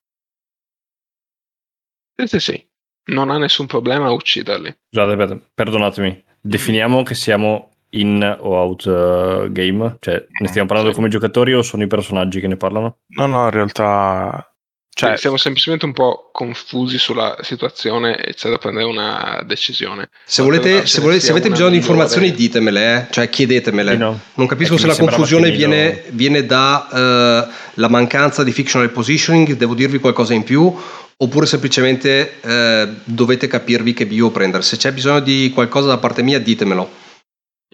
[2.16, 2.68] Sì, sì, sì.
[3.06, 4.78] Non ha nessun problema a ucciderli.
[4.90, 6.26] Scusate, perdonatemi.
[6.40, 9.98] Definiamo che siamo in o out uh, game?
[10.00, 10.98] Cioè, ne stiamo parlando sì.
[10.98, 12.98] come giocatori o sono i personaggi che ne parlano?
[13.08, 14.52] No, no, in realtà
[14.98, 20.10] cioè, siamo semplicemente un po' confusi sulla situazione e c'è da prendere una decisione.
[20.26, 23.08] Se, volete, se, volete, se avete bisogno di informazioni, ditemele, eh?
[23.12, 23.96] cioè chiedetemele.
[23.96, 24.20] No.
[24.34, 29.76] Non capisco se la confusione viene, viene da uh, la mancanza di fictional positioning, devo
[29.76, 30.76] dirvi qualcosa in più,
[31.16, 34.64] oppure semplicemente uh, dovete capirvi che bio prendere.
[34.64, 37.06] Se c'è bisogno di qualcosa da parte mia, ditemelo.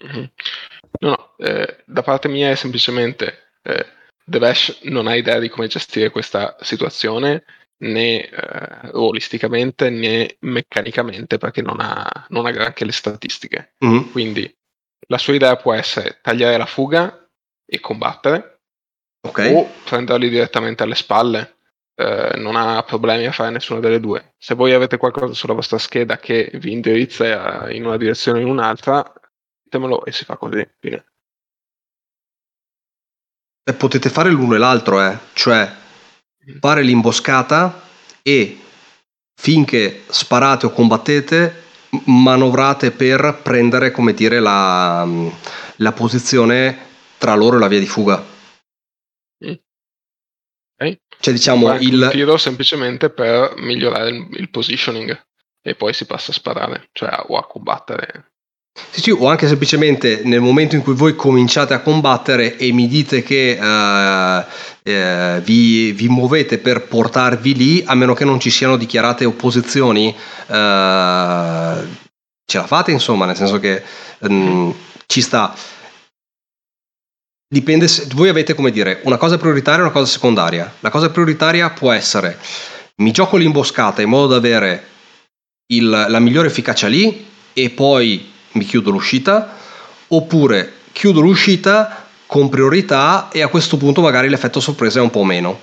[0.02, 0.24] Mm-hmm.
[1.00, 3.86] No, no, eh, da parte mia è semplicemente eh,
[4.24, 7.44] Devesh non ha idea di come gestire questa situazione
[7.76, 13.74] né eh, ruolisticamente né meccanicamente perché non ha, non ha granché le statistiche.
[13.84, 14.10] Mm.
[14.10, 14.52] Quindi
[15.08, 17.28] la sua idea può essere tagliare la fuga
[17.66, 18.60] e combattere
[19.26, 19.54] okay.
[19.54, 21.56] o prenderli direttamente alle spalle.
[21.96, 24.34] Eh, non ha problemi a fare nessuna delle due.
[24.36, 28.48] Se voi avete qualcosa sulla vostra scheda che vi indirizza in una direzione o in
[28.48, 29.12] un'altra,
[29.74, 30.66] ditemelo e si fa così.
[30.78, 31.04] Fine.
[33.64, 35.18] Eh, potete fare l'uno e l'altro, eh.
[35.32, 35.82] cioè
[36.60, 37.82] fare l'imboscata
[38.22, 38.60] e
[39.34, 41.62] finché sparate o combattete
[42.06, 45.06] manovrate per prendere come dire la,
[45.76, 48.22] la posizione tra loro e la via di fuga.
[49.44, 49.54] Mm.
[50.74, 51.00] Okay.
[51.20, 55.26] Cioè diciamo il tiro semplicemente per migliorare il, il positioning
[55.62, 58.33] e poi si passa a sparare, cioè o a combattere.
[58.90, 62.88] Sì, sì, o anche semplicemente nel momento in cui voi cominciate a combattere e mi
[62.88, 68.50] dite che uh, uh, vi, vi, muovete per portarvi lì, a meno che non ci
[68.50, 70.52] siano dichiarate opposizioni, uh,
[72.46, 73.80] ce la fate insomma, nel senso che
[74.20, 74.74] um,
[75.06, 75.54] ci sta.
[77.46, 80.72] Dipende se voi avete come dire una cosa prioritaria e una cosa secondaria.
[80.80, 82.38] La cosa prioritaria può essere
[82.96, 84.86] mi gioco l'imboscata in modo da avere
[85.72, 89.56] il, la migliore efficacia lì e poi mi chiudo l'uscita,
[90.08, 95.24] oppure chiudo l'uscita con priorità e a questo punto magari l'effetto sorpresa è un po'
[95.24, 95.58] meno.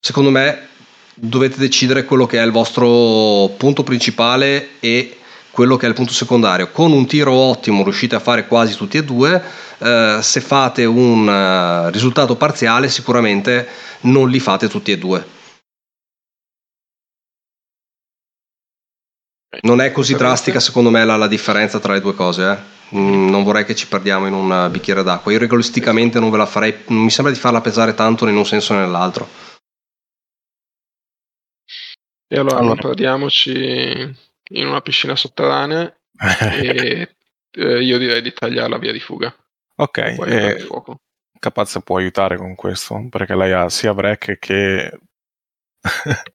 [0.00, 0.68] Secondo me
[1.14, 5.18] dovete decidere quello che è il vostro punto principale e
[5.50, 6.70] quello che è il punto secondario.
[6.70, 9.42] Con un tiro ottimo riuscite a fare quasi tutti e due,
[9.78, 13.66] eh, se fate un uh, risultato parziale sicuramente
[14.02, 15.35] non li fate tutti e due.
[19.62, 22.96] Non è così drastica secondo me la, la differenza tra le due cose, eh?
[22.96, 25.32] mm, non vorrei che ci perdiamo in un bicchiere d'acqua.
[25.32, 28.44] Io regolisticamente non ve la farei, non mi sembra di farla pesare tanto in un
[28.44, 29.28] senso o nell'altro.
[32.28, 32.82] E allora, allora.
[32.82, 34.14] perdiamoci
[34.50, 35.96] in una piscina sotterranea
[36.60, 37.16] e
[37.52, 39.34] eh, io direi di tagliare la via di fuga.
[39.76, 40.66] Ok, eh,
[41.38, 44.98] Capazza può aiutare con questo perché lei ha sia break che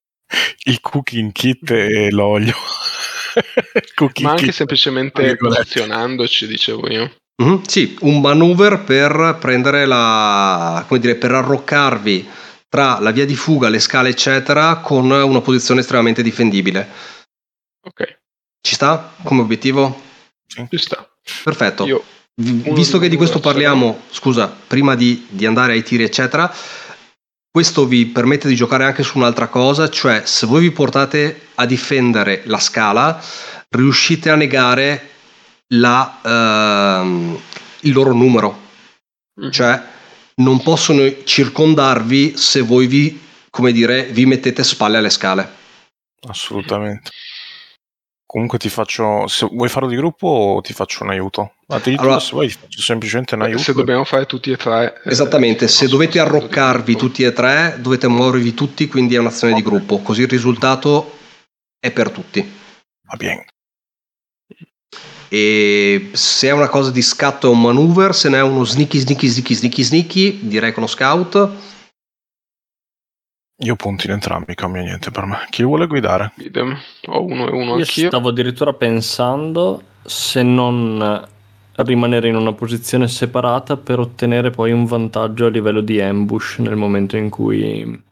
[0.65, 2.53] il cooking kit e l'olio.
[4.21, 7.13] Ma anche semplicemente posizionandoci, dicevo io.
[7.41, 10.83] Mm-hmm, sì, un maneuver per prendere la.
[10.87, 12.29] come dire, per arroccarvi
[12.69, 16.87] tra la via di fuga, le scale, eccetera, con una posizione estremamente difendibile.
[17.83, 18.19] Ok.
[18.61, 20.01] Ci sta come obiettivo?
[20.47, 21.07] Ci sta.
[21.43, 21.85] Perfetto.
[21.85, 26.51] Io, Visto che di questo parliamo, scusa, prima di, di andare ai tiri, eccetera,
[27.51, 31.65] questo vi permette di giocare anche su un'altra cosa, cioè se voi vi portate a
[31.65, 33.21] difendere la scala,
[33.67, 35.09] riuscite a negare
[35.73, 37.41] la, uh,
[37.81, 38.69] il loro numero.
[39.41, 39.49] Mm.
[39.49, 39.83] Cioè
[40.35, 45.59] non possono circondarvi se voi vi, come dire, vi mettete spalle alle scale.
[46.27, 47.11] Assolutamente.
[48.31, 51.55] Comunque ti faccio, se vuoi farlo di gruppo o ti faccio un aiuto?
[51.67, 53.61] Addirittura allora, se vuoi faccio semplicemente un aiuto.
[53.61, 55.01] Se dobbiamo fare tutti e tre.
[55.03, 59.65] Eh, Esattamente, se dovete arroccarvi tutti e tre dovete muovervi tutti, quindi è un'azione okay.
[59.65, 61.17] di gruppo, così il risultato
[61.77, 62.39] è per tutti.
[63.05, 63.47] Va bene.
[65.27, 68.97] E se è una cosa di scatto è un maneuver, se ne è uno sneaky
[68.97, 71.49] sneaky sneaky sneaky sneaky, direi con lo scout
[73.63, 75.45] io punto in entrambi, cambia niente per me.
[75.49, 76.33] Chi vuole guidare?
[76.37, 76.77] Idem.
[77.07, 78.07] Ho uno e uno Io anch'io.
[78.07, 81.27] stavo addirittura pensando se non
[81.75, 86.75] rimanere in una posizione separata per ottenere poi un vantaggio a livello di ambush nel
[86.75, 88.03] momento in cui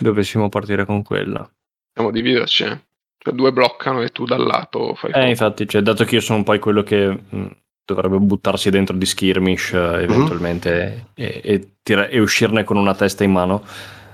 [0.00, 1.48] dovessimo partire con quella.
[1.92, 2.64] Possiamo dividerci.
[2.64, 2.80] Eh.
[3.18, 5.10] Cioè due bloccano e tu dal lato fai...
[5.12, 7.46] Eh, infatti, cioè, dato che io sono poi quello che mh,
[7.84, 11.30] dovrebbe buttarsi dentro di skirmish uh, eventualmente mm-hmm.
[11.32, 13.64] e, e, tira- e uscirne con una testa in mano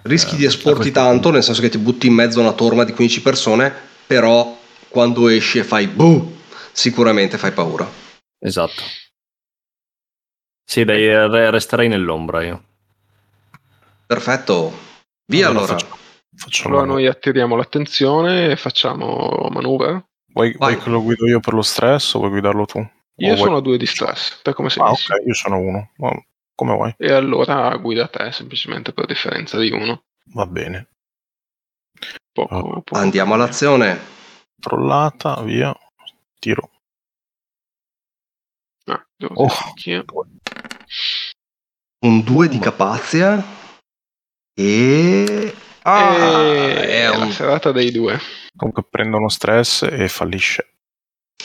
[0.05, 2.92] rischi di esporti tanto, nel senso che ti butti in mezzo a una torma di
[2.92, 3.72] 15 persone,
[4.07, 4.57] però
[4.88, 6.36] quando esci e fai buh,
[6.72, 7.90] sicuramente fai paura.
[8.38, 8.82] Esatto.
[10.64, 11.07] Sì, dai,
[11.50, 12.62] resterei nell'ombra io.
[14.07, 14.72] Perfetto.
[15.26, 15.64] Via allora.
[15.64, 15.78] allora.
[15.78, 15.96] Facciamo,
[16.36, 20.05] facciamo allora noi attiriamo l'attenzione e facciamo manovra.
[20.32, 22.86] Vuoi, vuoi, che lo guido io per lo stress o vuoi guidarlo tu?
[23.16, 23.62] Io o sono vuoi...
[23.62, 25.90] due di stress, te come sei ah, ok, io sono uno.
[26.55, 26.94] Come vuoi?
[26.96, 30.05] E allora guida te, semplicemente per differenza di uno.
[30.32, 30.88] Va bene.
[32.32, 33.98] Poco, uh, poco Andiamo all'azione.
[34.61, 35.74] Trollata, via.
[36.38, 36.70] Tiro.
[38.84, 39.48] Ah, devo oh.
[42.00, 43.42] Un 2 di capazia
[44.55, 45.55] e...
[45.82, 46.86] Ah, e...
[46.88, 47.18] è un...
[47.20, 48.18] la serata dei due.
[48.55, 50.74] Comunque prendono stress e fallisce.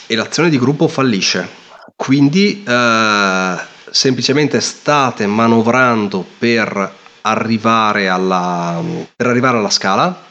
[0.07, 1.47] E l'azione di gruppo fallisce.
[1.95, 3.57] Quindi eh,
[3.92, 8.82] semplicemente state manovrando per arrivare alla,
[9.16, 10.26] per arrivare alla scala.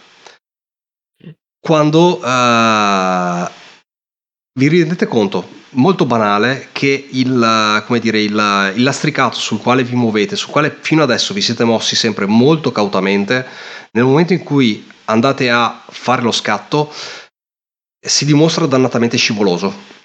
[1.60, 3.50] Quando eh,
[4.58, 10.36] vi rendete conto, molto banale, che il, dire, il, il lastricato sul quale vi muovete,
[10.36, 13.46] sul quale fino adesso vi siete mossi sempre molto cautamente,
[13.92, 16.92] nel momento in cui andate a fare lo scatto,
[18.00, 19.96] si dimostra dannatamente scivoloso.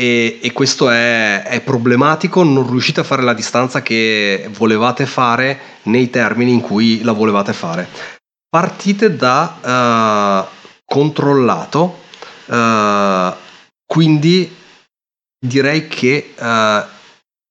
[0.00, 5.60] E, e questo è, è, problematico, non riuscite a fare la distanza che volevate fare
[5.82, 7.86] nei termini in cui la volevate fare.
[8.48, 11.98] Partite da uh, controllato,
[12.46, 13.34] uh,
[13.84, 14.56] quindi
[15.38, 16.82] direi che uh,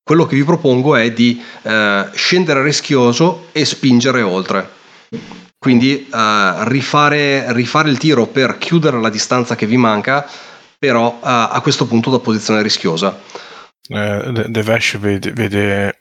[0.01, 1.39] quello che vi propongo è di
[2.13, 4.67] scendere rischioso e spingere oltre.
[5.55, 10.27] Quindi rifare, rifare, il tiro per chiudere la distanza che vi manca,
[10.79, 13.19] però uh, a questo punto da posizione rischiosa.
[13.89, 15.97] Eh, Devesh vede, vede,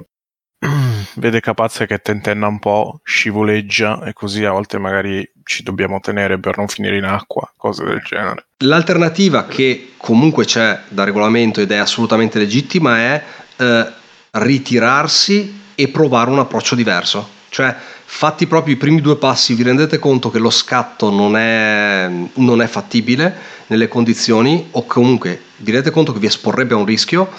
[1.17, 6.39] vede Capazia che tentenna un po', scivoleggia e così a volte magari ci dobbiamo tenere
[6.39, 8.47] per non finire in acqua, cose del genere.
[8.59, 13.25] L'alternativa che comunque c'è da regolamento ed è assolutamente legittima è
[13.57, 13.87] eh,
[14.33, 17.37] ritirarsi e provare un approccio diverso.
[17.49, 17.75] Cioè
[18.05, 22.61] fatti proprio i primi due passi vi rendete conto che lo scatto non è, non
[22.61, 23.35] è fattibile
[23.69, 27.31] nelle condizioni o comunque vi rendete conto che vi esporrebbe a un rischio,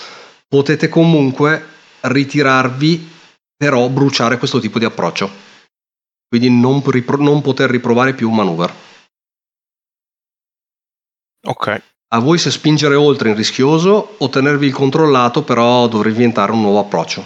[0.47, 1.65] potete comunque
[2.01, 3.17] ritirarvi
[3.55, 5.29] però bruciare questo tipo di approccio.
[6.27, 8.73] Quindi non, ripro- non poter riprovare più un maneuver.
[11.45, 11.81] Ok.
[12.11, 16.61] A voi se spingere oltre in rischioso o tenervi il controllato, però dovrei diventare un
[16.61, 17.25] nuovo approccio.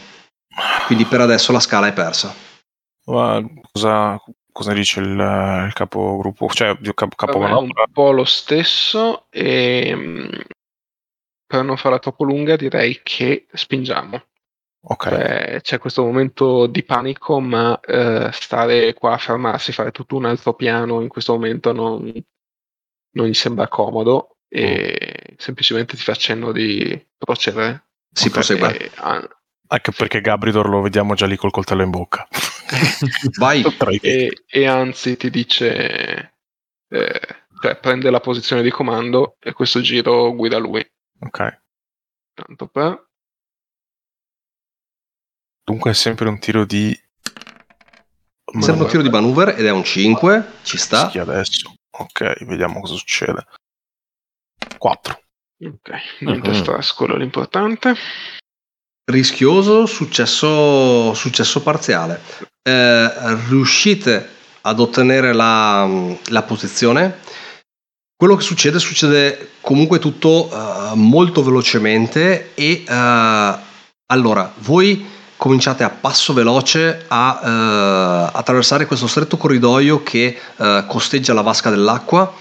[0.86, 2.34] Quindi per adesso la scala è persa.
[3.04, 6.48] Cosa, cosa dice il, il capogruppo?
[6.48, 7.84] Cioè, il cap, capomanovra?
[7.86, 10.30] un po' lo stesso e mm,
[11.46, 14.24] per non farla troppo lunga direi che spingiamo.
[14.86, 15.10] Ok.
[15.10, 20.26] Cioè, c'è questo momento di panico, ma eh, stare qua a fermarsi, fare tutto un
[20.26, 22.12] altro piano in questo momento non,
[23.12, 25.36] non gli sembra comodo e mm.
[25.38, 27.88] semplicemente ti facendo di procedere.
[28.12, 28.32] Si okay.
[28.32, 28.78] prosegue.
[28.78, 28.92] E,
[29.68, 32.28] anche perché Gabridor lo vediamo già lì col coltello in bocca.
[33.38, 33.64] Vai.
[34.02, 36.34] e, e, anzi ti dice,
[36.88, 37.22] eh,
[37.62, 40.86] cioè prende la posizione di comando e questo giro guida lui.
[41.20, 41.62] Ok.
[42.34, 43.10] Tanto per...
[45.64, 46.98] Dunque è sempre un tiro di...
[48.60, 51.10] Sempre un tiro di maneuver ed è un 5, ci sta.
[51.10, 51.74] Sì, adesso.
[51.90, 53.46] Ok, vediamo cosa succede.
[54.78, 55.22] 4.
[55.66, 56.60] Ok, niente mm-hmm.
[56.60, 57.96] stress, quello è l'importante
[59.06, 62.22] rischioso, successo, successo parziale.
[62.66, 63.12] Eh,
[63.50, 64.30] riuscite
[64.62, 65.86] ad ottenere la,
[66.28, 67.20] la, posizione.
[68.16, 73.60] Quello che succede succede comunque tutto uh, molto velocemente e uh,
[74.06, 75.06] allora voi
[75.36, 80.40] cominciate a passo veloce a uh, attraversare questo stretto corridoio che
[80.88, 82.34] costeggia la vasca dell'acqua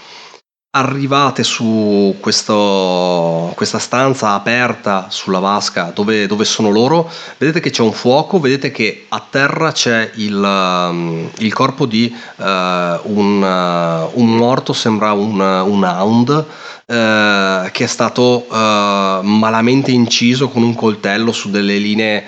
[0.75, 7.83] arrivate su questo, questa stanza aperta sulla vasca dove, dove, sono loro, vedete che c'è
[7.83, 14.35] un fuoco, vedete che a terra c'è il, il corpo di uh, un, uh, un,
[14.35, 21.51] morto, sembra un, un hound, uh, che è stato malamente inciso con un coltello su
[21.51, 22.23] delle linee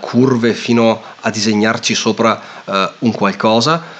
[0.00, 2.40] curve fino a disegnarci sopra
[2.98, 3.96] un qualcosa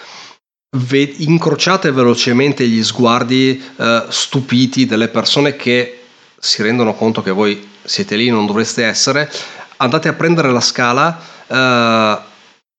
[0.76, 6.02] ve- incrociate velocemente gli sguardi eh, stupiti delle persone che
[6.38, 9.30] si rendono conto che voi siete lì, non dovreste essere,
[9.78, 12.18] andate a prendere la scala eh,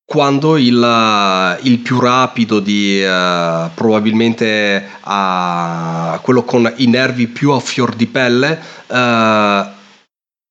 [0.05, 7.59] quando il, il, più rapido di eh, probabilmente a quello con i nervi più a
[7.59, 9.67] fior di pelle eh,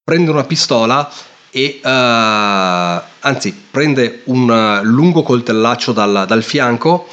[0.04, 1.10] prende una pistola
[1.50, 7.08] e uh, anzi prende un lungo coltellaccio dal, dal, fianco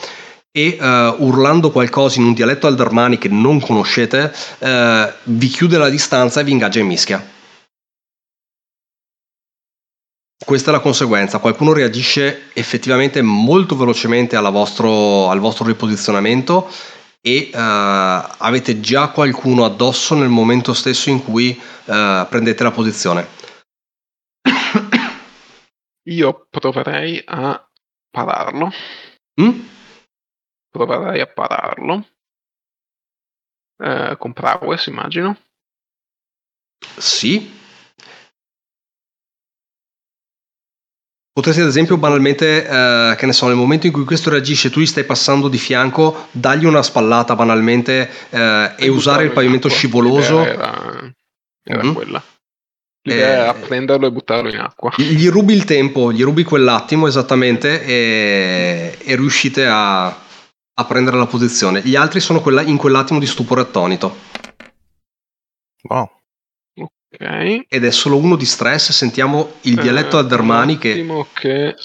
[0.51, 0.86] e uh,
[1.22, 6.43] urlando qualcosa in un dialetto aldermani che non conoscete, uh, vi chiude la distanza e
[6.45, 7.34] vi ingaggia in mischia.
[10.45, 16.70] Questa è la conseguenza, qualcuno reagisce effettivamente molto velocemente vostro, al vostro riposizionamento
[17.20, 23.28] e uh, avete già qualcuno addosso nel momento stesso in cui prendete la posizione.
[26.08, 27.68] Io proverei a
[28.10, 28.72] pararlo.
[29.41, 29.60] Mm?
[30.70, 32.08] Proverei a pararlo.
[33.78, 35.38] Eh, con Prowess, immagino.
[36.97, 37.51] Sì,
[41.36, 44.80] Potresti ad esempio banalmente, eh, che ne so, nel momento in cui questo reagisce, tu
[44.80, 50.45] gli stai passando di fianco, dargli una spallata banalmente eh, e, usare il pavimento scivoloso.
[50.45, 51.14] Era,
[51.62, 51.93] era mm-hmm.
[51.93, 52.24] quella.
[53.08, 54.91] L'idea eh, prenderlo e buttarlo in acqua.
[54.97, 61.28] Gli rubi il tempo, gli rubi quell'attimo esattamente e, e riuscite a, a, prendere la
[61.28, 61.82] posizione.
[61.84, 64.16] Gli altri sono quella, in quell'attimo di stupore attonito.
[65.84, 66.10] Wow.
[66.80, 67.66] Ok.
[67.68, 71.06] Ed è solo uno di stress, sentiamo il dialetto eh, Aldermani che...
[71.34, 71.76] che...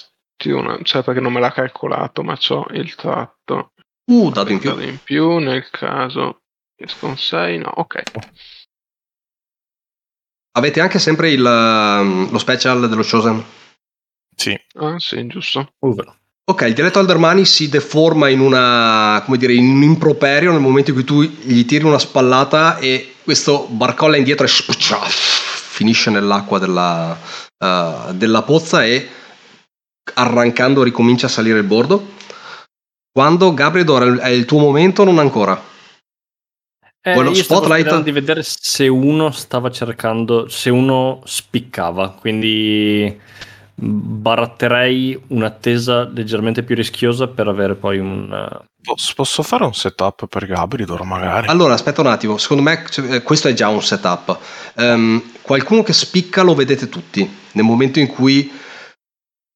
[0.43, 3.73] Una, cioè perché non me l'ha calcolato, ma ho il tratto.
[4.07, 4.79] Uh, dato in più.
[4.81, 6.41] in più nel caso
[6.99, 8.03] con 6, no, ok.
[10.61, 13.42] Avete anche sempre il, lo special dello Chosen?
[14.36, 14.54] Sì.
[14.74, 15.72] Ah, sì, giusto.
[15.78, 15.94] Uh,
[16.44, 20.90] Ok, il dialetto Aldermani si deforma in una, come dire, in un improperio nel momento
[20.90, 27.16] in cui tu gli tiri una spallata e questo barcolla indietro e finisce nell'acqua della,
[27.56, 29.08] uh, della pozza e
[30.12, 32.14] arrancando ricomincia a salire il bordo.
[33.12, 35.70] Quando Gabriel è il tuo momento, non ancora.
[37.03, 43.18] Eh, Quello io spotlight di vedere se uno stava cercando, se uno spiccava, quindi
[43.82, 48.30] baratterei un'attesa leggermente più rischiosa per avere poi un...
[48.30, 51.46] Eh, posso, fare un setup per Gabridor magari?
[51.46, 54.38] Allora, aspetta un attimo, secondo me eh, questo è già un setup.
[54.76, 58.53] Um, qualcuno che spicca lo vedete tutti, nel momento in cui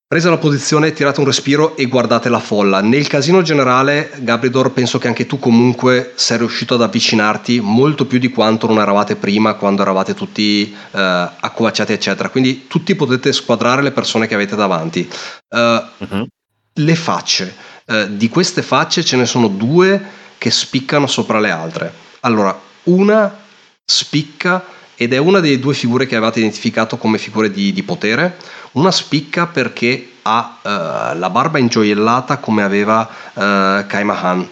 [0.06, 2.82] Presa la posizione, tirate un respiro e guardate la folla.
[2.82, 8.18] Nel casino generale, Gabridor, penso che anche tu comunque sei riuscito ad avvicinarti molto più
[8.18, 10.98] di quanto non eravate prima, quando eravate tutti eh,
[11.40, 12.28] accovacciati, eccetera.
[12.28, 15.08] Quindi tutti potete squadrare le persone che avete davanti.
[15.48, 16.26] Uh, uh-huh.
[16.74, 17.56] Le facce.
[17.86, 20.00] Uh, di queste facce ce ne sono due
[20.36, 21.92] che spiccano sopra le altre.
[22.20, 23.38] Allora, una
[23.82, 24.64] spicca
[24.96, 28.36] ed è una delle due figure che avevate identificato come figure di, di potere.
[28.72, 34.48] Una spicca perché ha uh, la barba ingioiellata come aveva uh, Kai Mahan.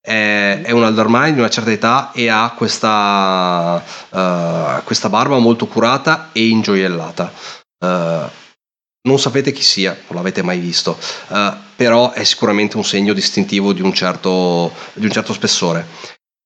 [0.00, 5.66] È, è un Aldermine di una certa età e ha questa, uh, questa barba molto
[5.66, 7.32] curata e ingioiellata.
[7.78, 8.30] Uh,
[9.04, 10.96] non sapete chi sia, non l'avete mai visto,
[11.74, 15.84] però è sicuramente un segno distintivo di un certo, di un certo spessore.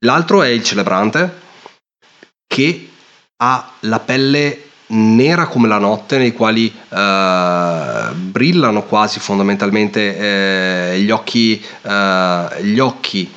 [0.06, 1.40] L'altro è il celebrante,
[2.46, 2.90] che
[3.36, 10.16] ha la pelle nera come la notte, nei quali uh, brillano quasi fondamentalmente
[10.92, 13.32] eh, gli, occhi, uh, gli occhi,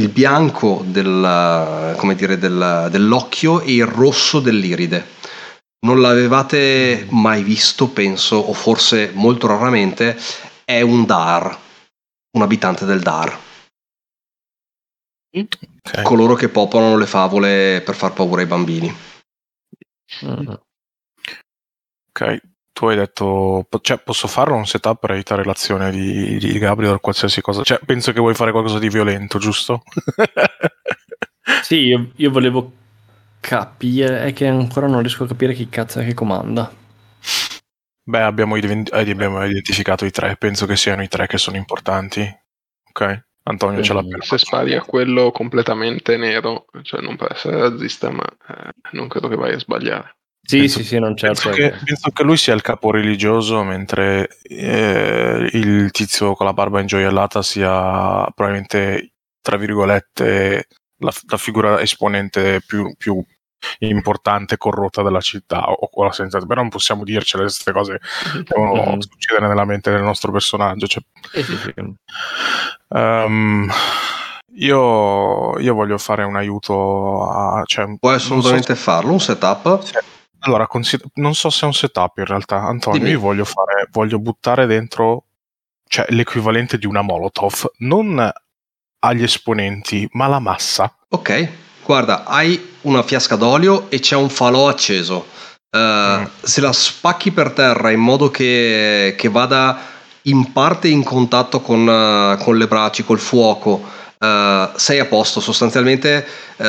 [0.00, 5.16] il bianco del, dire, del, dell'occhio e il rosso dell'iride.
[5.80, 10.18] Non l'avevate mai visto, penso, o forse molto raramente,
[10.64, 11.56] è un Dar,
[12.32, 13.46] un abitante del Dar.
[15.40, 16.02] Okay.
[16.02, 18.94] Coloro che popolano le favole per far paura ai bambini.
[20.24, 20.48] Mm.
[22.10, 22.40] Ok,
[22.72, 26.98] tu hai detto, cioè, posso farlo un setup per evitare l'azione di, di Gabriel o
[26.98, 27.62] qualsiasi cosa?
[27.62, 29.82] Cioè, penso che vuoi fare qualcosa di violento, giusto?
[31.62, 32.72] sì, io, io, volevo
[33.40, 36.72] capire, è che ancora non riesco a capire chi cazzo è che comanda.
[38.02, 42.20] Beh, abbiamo, abbiamo identificato i tre, penso che siano i tre che sono importanti.
[42.88, 43.26] Ok?
[43.48, 48.10] Antonio ce l'ha per Se spari a quello completamente nero, cioè non per essere razzista,
[48.10, 50.16] ma eh, non credo che vai a sbagliare.
[50.42, 51.50] Sì, penso, sì, sì, non certo.
[51.50, 56.52] Penso che, penso che lui sia il capo religioso, mentre eh, il tizio con la
[56.52, 60.66] barba ingioiellata sia probabilmente, tra virgolette,
[60.98, 63.22] la, la figura esponente più, più
[63.78, 68.00] importante corrotta della città o quella senza però non possiamo dircele queste cose
[68.46, 68.98] devono mm-hmm.
[69.00, 71.02] succedere nella mente del nostro personaggio cioè,
[71.34, 71.74] eh sì, sì.
[72.88, 73.70] Um,
[74.54, 79.92] io, io, voglio fare un aiuto a cioè, puoi assolutamente so farlo un setup sì.
[80.40, 83.10] allora consider- non so se è un setup in realtà Antonio Dimmi.
[83.12, 85.24] io voglio fare voglio buttare dentro
[85.86, 88.32] cioè l'equivalente di una molotov non
[89.00, 94.68] agli esponenti ma la massa ok guarda, hai una fiasca d'olio e c'è un falò
[94.68, 95.26] acceso.
[95.70, 96.24] Uh, mm.
[96.42, 99.96] Se la spacchi per terra in modo che, che vada
[100.28, 103.84] in parte in contatto con, uh, con le braccia, col fuoco,
[104.18, 105.40] uh, sei a posto.
[105.40, 106.26] Sostanzialmente
[106.56, 106.64] uh,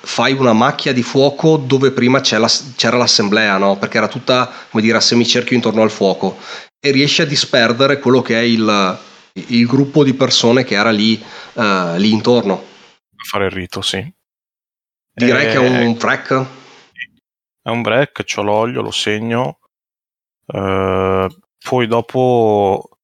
[0.00, 3.76] fai una macchia di fuoco dove prima la, c'era l'assemblea, no?
[3.76, 6.38] perché era tutta come dire, a semicerchio intorno al fuoco
[6.78, 8.98] e riesci a disperdere quello che è il,
[9.32, 11.22] il gruppo di persone che era lì,
[11.52, 12.54] lì intorno.
[12.54, 14.10] A fare il rito, sì.
[15.12, 15.50] Direi e...
[15.50, 16.46] che è un frac.
[17.62, 19.58] È un break, ho l'olio, lo segno.
[20.46, 21.28] Uh,
[21.62, 22.98] poi dopo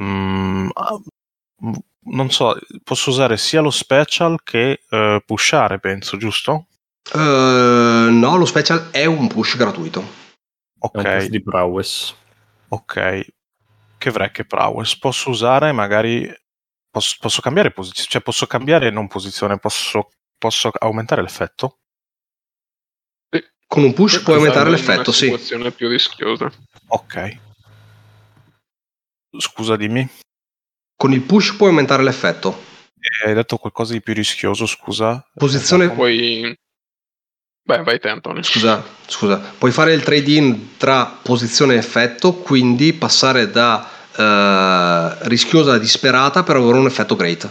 [0.00, 1.00] mm, ah,
[2.02, 6.66] non so, posso usare sia lo special che uh, pushare, penso, giusto?
[7.12, 10.02] Uh, no, lo special è un push gratuito.
[10.78, 10.94] Ok.
[10.94, 12.14] È un push di prowess.
[12.68, 13.26] Ok.
[13.98, 14.96] Che vrec che prowess.
[14.96, 16.32] Posso usare magari...
[16.90, 21.78] Posso, posso cambiare posizione, cioè posso cambiare non posizione, posso, posso aumentare l'effetto?
[23.68, 25.26] Con un push puoi aumentare l'effetto, sì.
[25.26, 26.50] situazione più rischiosa.
[26.88, 27.38] Ok.
[29.38, 30.08] Scusa, dimmi.
[30.96, 32.68] Con il push puoi aumentare l'effetto.
[33.00, 35.26] Eh, hai detto qualcosa di più rischioso, scusa.
[35.34, 35.90] Posizione...
[35.90, 36.54] Puoi...
[37.62, 38.42] Beh, vai te, Antonio.
[38.42, 39.38] Scusa, scusa.
[39.38, 46.42] Puoi fare il trade-in tra posizione e effetto, quindi passare da uh, rischiosa a disperata
[46.42, 47.48] per avere un effetto great.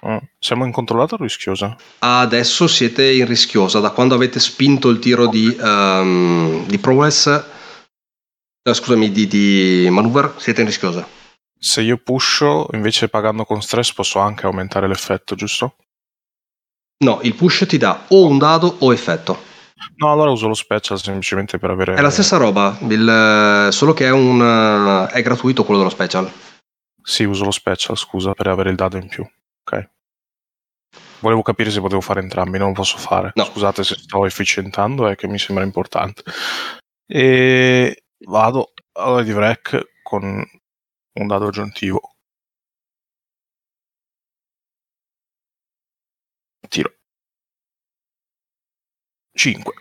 [0.00, 1.74] Ah, siamo in controllata o rischiosa?
[2.00, 7.42] Adesso siete in rischiosa, da quando avete spinto il tiro di, um, di prowess,
[8.64, 11.06] uh, scusami, di, di maneuver, siete in rischiosa.
[11.58, 15.76] Se io pusho, invece pagando con stress, posso anche aumentare l'effetto, giusto?
[17.04, 19.52] No, il push ti dà o un dado o effetto.
[19.96, 21.94] No, allora uso lo special semplicemente per avere...
[21.94, 26.30] È la stessa roba, il, solo che è, un, è gratuito quello dello special.
[27.02, 29.26] Sì, uso lo special, scusa, per avere il dado in più.
[29.66, 29.90] Ok.
[31.20, 33.32] Volevo capire se potevo fare entrambi, non lo posso fare.
[33.34, 33.44] No.
[33.44, 36.22] Scusate se sto efficientando, è che mi sembra importante.
[37.06, 40.22] E vado allora di Vrek con
[41.14, 42.00] un dado aggiuntivo.
[46.68, 46.94] Tiro.
[49.32, 49.72] 5.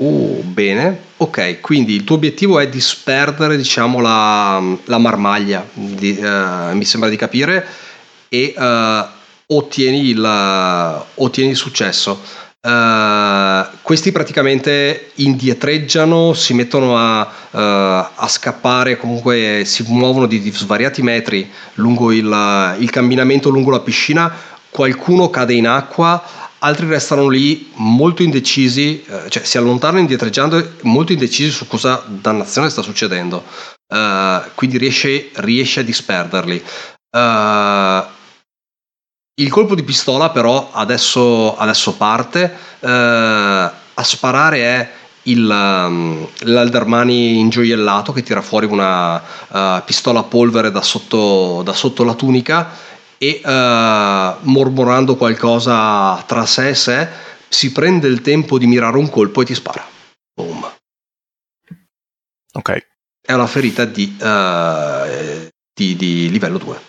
[0.00, 1.06] Oh, bene.
[1.16, 7.08] Ok, quindi il tuo obiettivo è disperdere, diciamo, la, la marmaglia, di, uh, mi sembra
[7.08, 7.66] di capire,
[8.28, 9.06] e uh,
[9.46, 12.20] ottieni il, ottieni il successo.
[12.68, 17.58] Uh, questi praticamente indietreggiano, si mettono a, uh,
[18.14, 24.30] a, scappare, comunque si muovono di, svariati metri lungo il, il, camminamento lungo la piscina.
[24.68, 26.22] Qualcuno cade in acqua,
[26.58, 32.68] altri restano lì molto indecisi, uh, cioè si allontanano indietreggiando, molto indecisi su cosa dannazione
[32.68, 33.44] sta succedendo.
[34.54, 36.62] quindi riesce, riesce, a disperderli.
[37.10, 38.16] Uh,
[39.38, 44.90] il colpo di pistola però adesso, adesso parte, eh, a sparare è
[45.22, 51.72] il, um, l'Aldermani ingioiellato che tira fuori una uh, pistola a polvere da sotto, da
[51.74, 52.70] sotto la tunica
[53.18, 57.08] e uh, mormorando qualcosa tra sé e sé
[57.48, 59.86] si prende il tempo di mirare un colpo e ti spara.
[60.34, 60.66] Boom.
[62.52, 62.86] Ok.
[63.20, 66.87] È una ferita di, uh, di, di livello 2.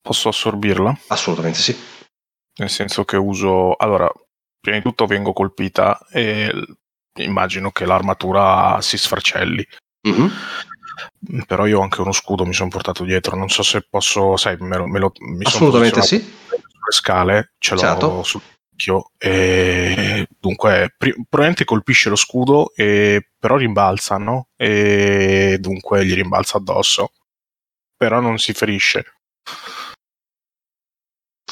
[0.00, 0.98] Posso assorbirla?
[1.08, 1.76] Assolutamente sì.
[2.58, 3.74] Nel senso che uso...
[3.76, 4.10] Allora,
[4.60, 6.52] prima di tutto vengo colpita e
[7.16, 9.66] immagino che l'armatura si sfracelli.
[10.08, 10.26] Mm-hmm.
[11.46, 13.36] Però io ho anche uno scudo, mi sono portato dietro.
[13.36, 16.18] Non so se posso, sai, me lo, me lo, mi Assolutamente sì.
[16.18, 18.22] Sulle scale, ce l'ho certo.
[18.22, 18.40] sul
[18.80, 24.48] occhio e dunque pri- probabilmente colpisce lo scudo, e, però rimbalza, no?
[24.56, 27.12] E dunque gli rimbalza addosso.
[27.96, 29.04] Però non si ferisce.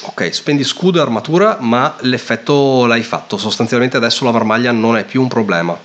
[0.00, 3.36] Ok, spendi scudo e armatura, ma l'effetto l'hai fatto.
[3.36, 5.76] Sostanzialmente adesso la marmaglia non è più un problema.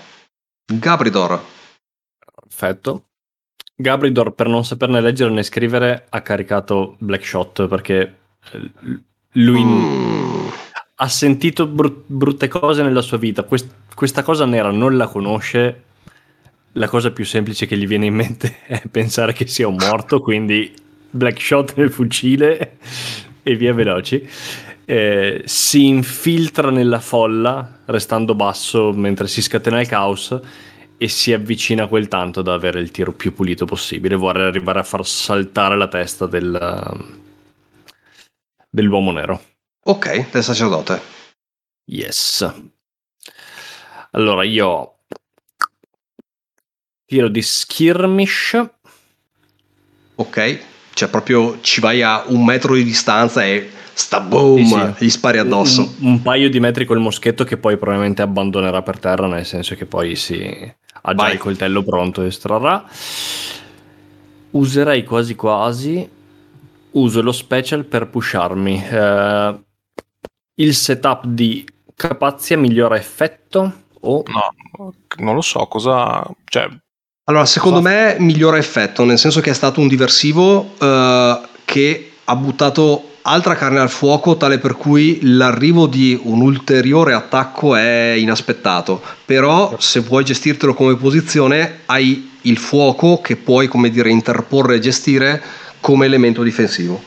[0.66, 1.44] Gabridor.
[2.42, 3.06] Perfetto.
[3.76, 8.16] Gabridor, per non saperne leggere né scrivere, ha caricato Black Shot perché
[8.52, 8.72] eh,
[9.32, 10.48] lui mm.
[10.96, 13.44] ha sentito brut- brutte cose nella sua vita.
[13.44, 15.84] Quest- questa cosa nera non la conosce.
[16.74, 20.22] La cosa più semplice che gli viene in mente è pensare che sia un morto,
[20.22, 20.72] quindi
[21.10, 22.78] Black Shot nel fucile
[23.44, 24.28] e via veloci.
[24.86, 30.38] Eh, si infiltra nella folla restando basso mentre si scatena il caos
[30.98, 34.16] e si avvicina quel tanto da avere il tiro più pulito possibile.
[34.16, 37.06] Vuole arrivare a far saltare la testa del,
[38.70, 39.42] dell'uomo nero.
[39.86, 41.02] Ok, del sacerdote.
[41.86, 42.54] Yes.
[44.12, 45.00] Allora io
[47.06, 48.64] tiro di skirmish.
[50.16, 50.64] Ok,
[50.94, 55.06] cioè proprio ci vai a un metro di distanza e sta boom, sì, sì.
[55.06, 55.82] gli spari addosso.
[56.00, 59.76] Un, un, paio di metri col moschetto che poi probabilmente abbandonerà per terra, nel senso
[59.76, 60.42] che poi si
[61.06, 61.34] ha già vai.
[61.34, 62.86] il coltello pronto e estrarrà.
[64.52, 66.10] userei quasi quasi.
[66.92, 68.84] Uso lo special per pusharmi.
[68.92, 69.64] Uh,
[70.56, 71.66] il setup di
[71.96, 74.24] Capazia migliora effetto o...
[74.28, 76.24] No, non lo so cosa...
[76.46, 76.70] Cioè,
[77.26, 77.90] allora, secondo cosa...
[77.90, 83.56] me migliora effetto, nel senso che è stato un diversivo uh, che ha buttato altra
[83.56, 89.02] carne al fuoco, tale per cui l'arrivo di un ulteriore attacco è inaspettato.
[89.26, 94.80] Però, se vuoi gestirtelo come posizione, hai il fuoco che puoi, come dire, interporre e
[94.80, 95.42] gestire
[95.80, 97.02] come elemento difensivo.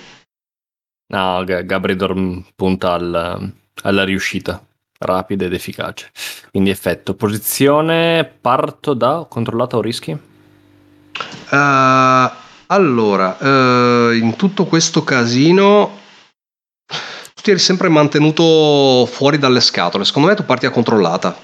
[1.08, 3.52] No, Gabridor punta al,
[3.82, 4.60] alla riuscita
[4.99, 6.11] rapida ed efficace.
[6.51, 7.14] Quindi effetto.
[7.14, 10.11] Posizione, parto da controllata o rischi?
[10.11, 10.18] Uh,
[12.66, 16.05] allora, uh, in tutto questo casino
[16.86, 20.05] tu ti eri sempre mantenuto fuori dalle scatole.
[20.05, 21.36] Secondo me tu parti a controllata.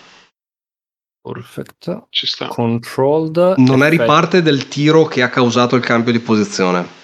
[1.20, 2.06] Perfetto.
[2.10, 2.48] Ci sta.
[2.48, 3.54] Controlled.
[3.58, 7.00] Non eri parte del tiro che ha causato il cambio di posizione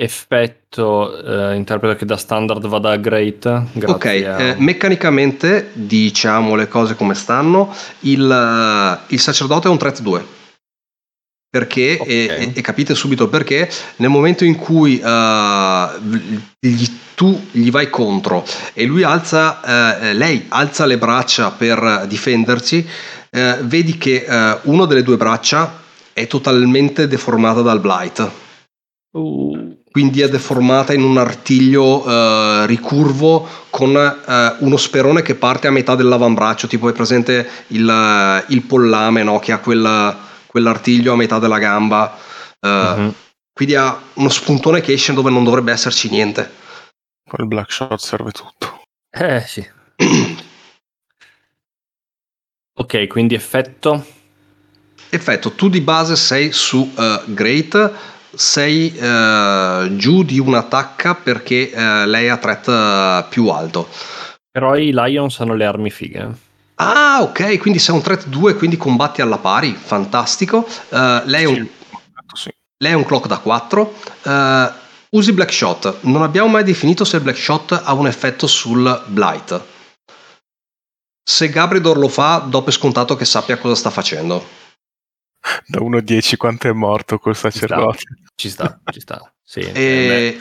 [0.00, 3.46] effetto eh, interpreto che da standard vada a great
[3.84, 4.10] ok a...
[4.10, 7.74] eh, meccanicamente diciamo le cose come stanno.
[8.00, 10.26] Il, uh, il sacerdote è un threat 2
[11.50, 11.98] perché?
[12.00, 12.26] Okay.
[12.26, 13.68] e, e, capite subito perché.
[13.96, 16.00] Nel momento in cui uh,
[16.60, 16.86] gli,
[17.16, 18.44] tu gli vai contro
[18.74, 22.86] e lui alza uh, lei alza le braccia per difendersi
[23.30, 24.24] vedi che
[24.62, 25.82] una delle due braccia
[26.14, 28.30] è totalmente deformata dal blight.
[29.12, 35.66] Uh quindi è deformata in un artiglio uh, ricurvo con uh, uno sperone che parte
[35.66, 39.40] a metà dell'avambraccio, tipo è presente il, uh, il pollame no?
[39.40, 42.16] che ha quella, quell'artiglio a metà della gamba.
[42.60, 43.12] Uh-huh.
[43.52, 46.48] Quindi ha uno spuntone che esce dove non dovrebbe esserci niente.
[47.36, 48.82] Il black shot serve tutto.
[49.10, 49.68] Eh sì.
[52.72, 54.06] ok, quindi effetto.
[55.08, 56.88] Effetto, tu di base sei su
[57.24, 63.88] Great sei uh, giù di una tacca perché uh, lei ha threat uh, più alto.
[64.50, 66.46] Però i Lions hanno le armi fighe.
[66.76, 70.66] Ah, ok, quindi sei un threat 2, quindi combatti alla pari, fantastico.
[70.90, 71.66] lei, è un,
[72.34, 72.50] sì.
[72.78, 73.94] lei, è un, clock da 4.
[75.10, 75.98] usi Black Shot.
[76.02, 79.60] Non abbiamo mai definito se il Black Shot ha un effetto sul Blight.
[81.28, 84.58] Se Gabridor lo fa, do per scontato che sappia cosa sta facendo
[85.66, 88.02] da 1 a 10 quanto è morto col sacerdote.
[88.34, 89.32] Ci sta, ci sta.
[89.42, 90.40] Sì, e...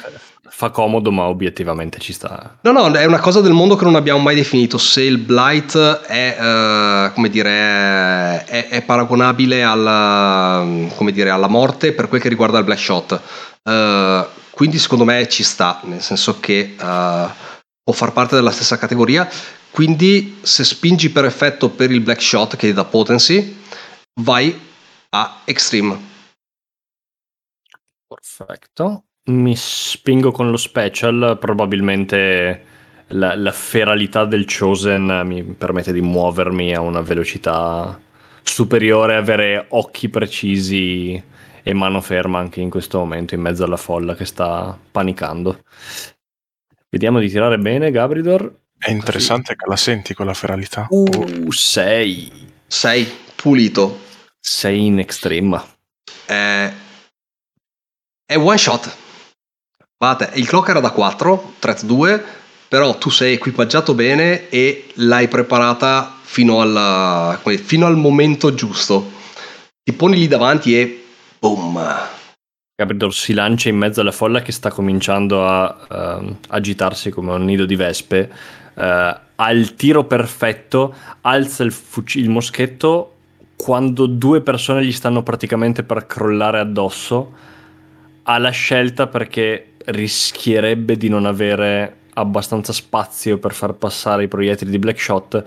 [0.50, 2.58] fa comodo, ma obiettivamente ci sta.
[2.62, 4.78] No, no, è una cosa del mondo che non abbiamo mai definito.
[4.78, 11.94] Se il Blight è, uh, come dire, è, è, paragonabile alla, come dire, alla morte
[11.94, 13.22] per quel che riguarda il Black Shot.
[13.64, 17.30] Uh, quindi secondo me ci sta, nel senso che uh,
[17.84, 19.30] può far parte della stessa categoria.
[19.70, 23.56] Quindi se spingi per effetto per il Black Shot che è da potency,
[24.22, 24.66] vai
[25.18, 25.98] a Extreme.
[28.08, 29.06] Perfetto.
[29.30, 32.66] Mi spingo con lo special, probabilmente
[33.08, 38.00] la, la, feralità del Chosen mi permette di muovermi a una velocità
[38.44, 41.22] superiore, avere occhi precisi
[41.64, 45.60] e mano ferma anche in questo momento in mezzo alla folla che sta panicando.
[46.90, 48.54] Vediamo di tirare bene, Gabridor.
[48.78, 49.58] È interessante Così.
[49.58, 50.86] che la senti quella feralità.
[50.90, 52.32] Uh, 6.
[52.68, 54.06] 6, pulito.
[54.50, 55.62] Sei in extreme.
[56.26, 56.74] È,
[58.26, 58.96] è one shot.
[59.98, 62.24] Guardate, il clock era da 4, threat 2,
[62.70, 69.12] però tu sei equipaggiato bene e l'hai preparata fino, alla, fino al momento giusto.
[69.84, 71.06] Ti poni lì davanti e
[71.40, 71.86] boom.
[72.74, 77.44] Gabriel si lancia in mezzo alla folla che sta cominciando a uh, agitarsi come un
[77.44, 78.32] nido di vespe.
[78.76, 78.82] Uh,
[79.36, 83.17] ha il tiro perfetto, alza il, fuc- il moschetto
[83.58, 87.34] quando due persone gli stanno praticamente per crollare addosso,
[88.24, 94.70] ha la scelta perché rischierebbe di non avere abbastanza spazio per far passare i proiettili
[94.70, 95.44] di Black Shot,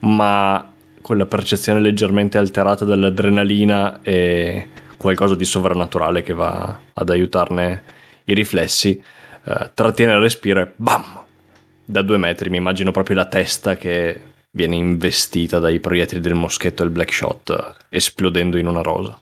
[0.00, 7.82] ma con la percezione leggermente alterata dell'adrenalina e qualcosa di sovrannaturale che va ad aiutarne
[8.24, 9.02] i riflessi,
[9.44, 11.24] eh, trattiene il respiro e bam!
[11.84, 14.20] Da due metri mi immagino proprio la testa che
[14.50, 19.20] viene investita dai proiettili del moschetto e il black shot esplodendo in una rosa.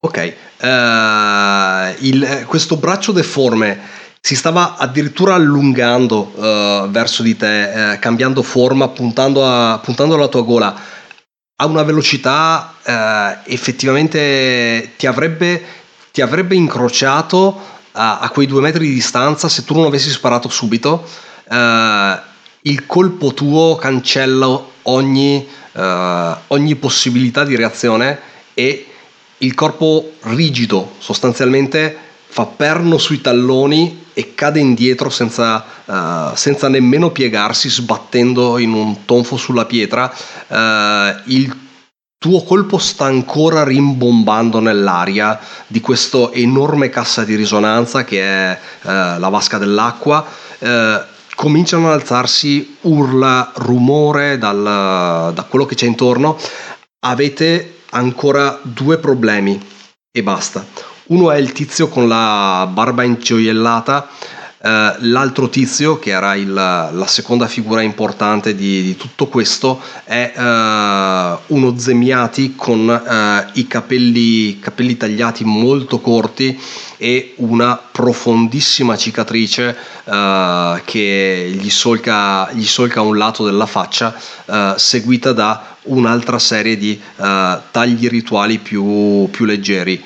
[0.00, 7.98] Ok, uh, il, questo braccio deforme si stava addirittura allungando uh, verso di te, uh,
[7.98, 10.96] cambiando forma, puntando, a, puntando alla tua gola.
[11.60, 12.74] A una velocità
[13.46, 15.60] effettivamente ti avrebbe,
[16.12, 17.60] ti avrebbe incrociato
[17.92, 21.04] a, a, quei due metri di distanza se tu non avessi sparato subito
[22.62, 25.80] il colpo tuo cancella ogni, uh,
[26.48, 28.18] ogni possibilità di reazione
[28.54, 28.86] e
[29.38, 31.96] il corpo rigido, sostanzialmente
[32.26, 39.04] fa perno sui talloni e cade indietro senza, uh, senza nemmeno piegarsi, sbattendo in un
[39.04, 40.12] tonfo sulla pietra.
[40.48, 41.56] Uh, il
[42.18, 45.38] tuo colpo sta ancora rimbombando nell'aria
[45.68, 48.88] di questo enorme cassa di risonanza che è uh,
[49.20, 50.26] la vasca dell'acqua.
[51.38, 56.36] Cominciano ad alzarsi urla, rumore dal, da quello che c'è intorno.
[57.06, 59.56] Avete ancora due problemi
[60.10, 60.66] e basta.
[61.04, 64.08] Uno è il tizio con la barba ingioiellata,
[64.60, 70.32] eh, l'altro tizio, che era il, la seconda figura importante di, di tutto questo, è
[70.34, 76.58] eh, uno Zemiati con eh, i capelli, capelli tagliati molto corti
[76.98, 84.14] e una profondissima cicatrice uh, che gli solca, gli solca, un lato della faccia,
[84.46, 87.24] uh, seguita da un'altra serie di uh,
[87.70, 90.02] tagli rituali più, più leggeri.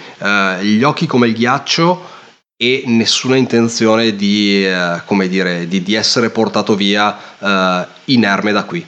[0.61, 2.12] gli occhi come il ghiaccio
[2.63, 4.65] e nessuna intenzione di,
[5.05, 7.19] come dire, di, di essere portato via
[8.05, 8.87] inerme da qui.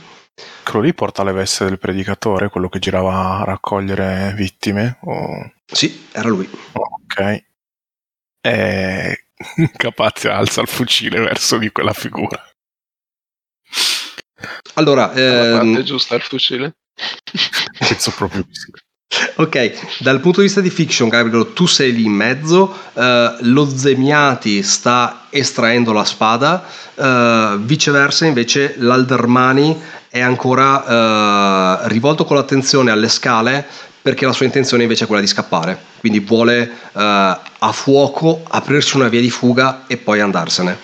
[0.63, 4.99] Quello lì porta le veste del predicatore, quello che girava a raccogliere vittime?
[5.03, 5.51] O...
[5.67, 6.49] Sì, era lui.
[6.73, 7.45] ok.
[8.41, 9.25] E
[9.77, 12.41] Capazia alza il fucile verso di quella figura.
[14.75, 15.79] Allora, ehm...
[15.79, 16.77] è giusta il fucile?
[17.79, 18.71] Penso proprio di sì.
[19.37, 23.03] Ok, dal punto di vista di fiction, Gabriel, tu sei lì in mezzo, uh,
[23.41, 32.37] lo Zemiati sta estraendo la spada, uh, viceversa invece l'Aldermani è ancora uh, rivolto con
[32.37, 33.67] l'attenzione alle scale
[34.01, 39.09] perché la sua intenzione invece è quella di scappare, quindi vuole a fuoco aprirsi una
[39.09, 40.77] via di fuga e poi andarsene.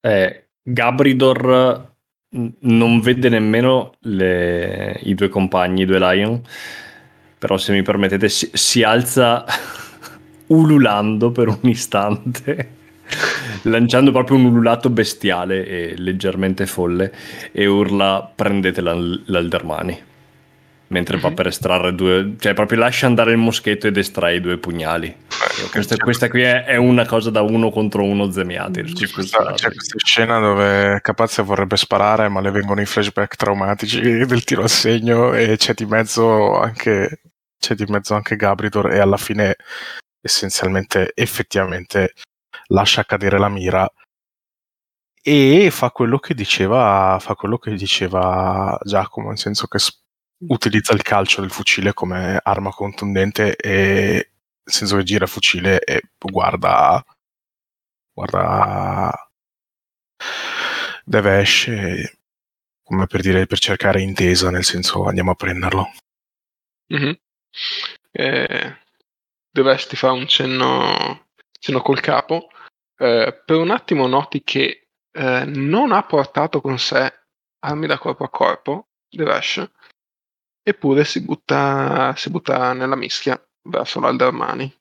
[0.00, 1.92] Eh, Gabridor
[2.60, 6.42] non vede nemmeno le, i due compagni, i due Lion
[7.38, 9.44] però se mi permettete si, si alza
[10.48, 12.82] ululando per un istante
[13.62, 17.12] lanciando proprio un ululato bestiale e leggermente folle
[17.52, 20.12] e urla prendete l'Aldermani
[20.94, 21.34] mentre va mhm.
[21.34, 25.08] per estrarre due cioè proprio lascia andare il moschetto ed estrae due pugnali.
[25.08, 29.52] Eh, questa, questa, qui è, è, una cosa da uno contro uno zemiati c'è questa,
[29.54, 34.62] c'è questa scena dove Capazia vorrebbe sparare ma le vengono i flashback traumatici del tiro
[34.62, 37.22] a segno e c'è di mezzo anche
[37.58, 39.56] c'è di mezzo anche Gabridor e alla fine
[40.20, 42.12] essenzialmente effettivamente
[42.68, 43.90] lascia cadere la mira
[45.26, 49.78] e fa quello che diceva, fa quello che diceva Giacomo, nel senso che
[50.48, 54.30] utilizza il calcio del fucile come arma contundente e
[54.64, 57.04] nel senso che gira il fucile e guarda
[58.12, 59.30] guarda
[61.04, 61.70] Devesh
[62.82, 65.92] come per dire per cercare intesa nel senso andiamo a prenderlo
[66.92, 67.12] mm-hmm.
[68.16, 68.76] Eh,
[69.50, 71.28] Deves ti fa un cenno,
[71.58, 72.48] cenno col capo.
[72.96, 77.12] Eh, per un attimo noti che eh, non ha portato con sé
[77.60, 79.68] armi da corpo a corpo, Devesh,
[80.64, 84.74] eppure si butta, si butta nella mischia verso l'Aldermani.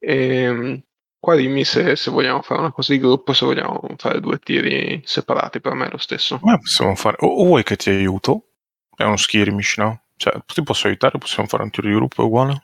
[0.00, 0.82] E, ehm,
[1.20, 5.02] qua dimmi se, se, vogliamo fare una cosa di gruppo, se vogliamo fare due tiri
[5.04, 6.40] separati, per me è lo stesso.
[6.42, 8.54] Ma possiamo fare, o, o vuoi che ti aiuto?
[8.96, 10.06] È uno skirmish, no?
[10.16, 11.18] Cioè, ti posso aiutare?
[11.18, 12.62] Possiamo fare un tiro di gruppo uguale?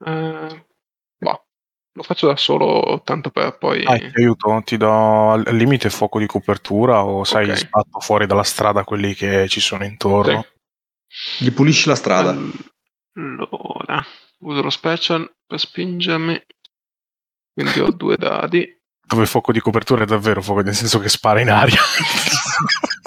[0.00, 0.66] Boh,
[2.00, 3.84] lo faccio da solo, tanto per poi.
[3.84, 7.56] Ah, ti aiuto, ti do al limite fuoco di copertura o sai, okay.
[7.56, 10.46] sbatto fuori dalla strada quelli che ci sono intorno.
[11.06, 11.44] Sì.
[11.44, 12.30] Gli pulisci la strada.
[13.14, 14.02] Allora,
[14.38, 16.42] uso lo special per spingermi.
[17.52, 18.78] Quindi ho due dadi.
[19.06, 21.80] Dove fuoco di copertura è davvero fuoco, nel senso che spara in aria.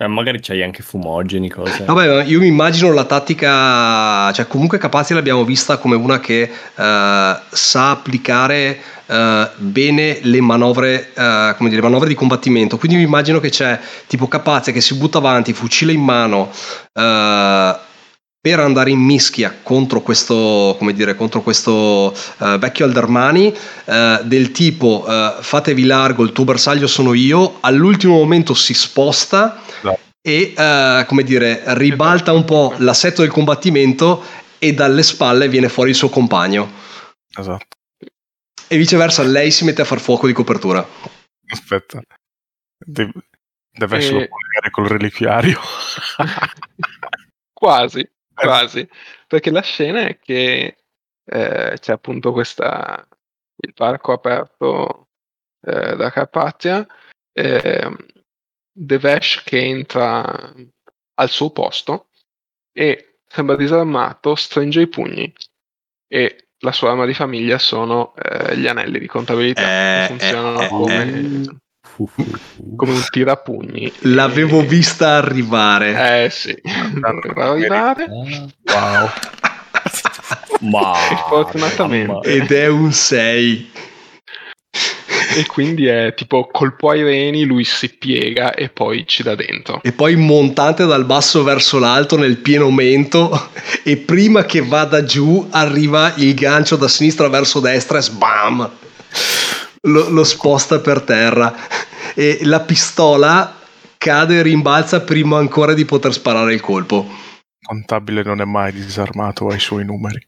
[0.00, 1.82] Eh, magari c'hai anche fumogeni, cose.
[1.84, 6.82] Vabbè, io mi immagino la tattica, cioè comunque Capazzi l'abbiamo vista come una che uh,
[6.84, 12.78] sa applicare uh, bene le manovre, uh, come dire, manovre di combattimento.
[12.78, 13.76] Quindi mi immagino che c'è
[14.06, 16.48] tipo Capazzi che si butta avanti, fucile in mano,
[18.48, 24.52] per andare in mischia contro questo, come dire, contro questo uh, vecchio Aldermani uh, del
[24.52, 29.98] tipo uh, fatevi largo, il tuo bersaglio sono io, all'ultimo momento si sposta no.
[30.22, 30.54] e
[31.06, 34.22] come dire, ribalta un po' l'assetto del combattimento
[34.58, 36.72] e dalle spalle viene fuori il suo compagno.
[37.38, 37.66] Esatto.
[38.66, 40.86] E viceversa lei si mette a far fuoco di copertura.
[41.48, 42.00] Aspetta.
[42.78, 43.12] De-
[43.70, 44.70] deve essere e...
[44.70, 45.60] col reliquiario.
[47.52, 48.16] Quasi.
[48.46, 48.88] Quasi,
[49.26, 50.76] perché la scena è che
[51.24, 53.06] eh, c'è appunto questa,
[53.56, 55.08] il parco aperto
[55.66, 56.86] eh, da Carpatia,
[57.32, 57.96] eh,
[58.72, 60.54] Devesh che entra
[61.14, 62.08] al suo posto
[62.72, 65.32] e sembra disarmato, stringe i pugni
[66.06, 70.60] e la sua arma di famiglia sono eh, gli anelli di contabilità eh, che funzionano
[70.62, 71.60] eh, come,
[72.16, 72.24] eh.
[72.76, 73.92] come, un tirapugni.
[74.00, 74.66] L'avevo e...
[74.66, 76.24] vista arrivare.
[76.24, 76.56] Eh sì,
[77.00, 78.06] l'avevo arrivare.
[78.06, 79.08] Wow.
[80.70, 80.94] Ma
[81.28, 82.28] fortunatamente.
[82.28, 83.70] Ed è un 6
[85.34, 89.80] e quindi è tipo colpo ai reni, lui si piega e poi ci dà dentro.
[89.82, 93.50] E poi montante dal basso verso l'alto nel pieno mento
[93.84, 98.70] e prima che vada giù arriva il gancio da sinistra verso destra e sbam!
[99.82, 101.54] Lo, lo sposta per terra
[102.14, 103.58] e la pistola
[103.96, 107.06] cade e rimbalza prima ancora di poter sparare il colpo.
[107.60, 110.26] Contabile non è mai disarmato ai suoi numeri.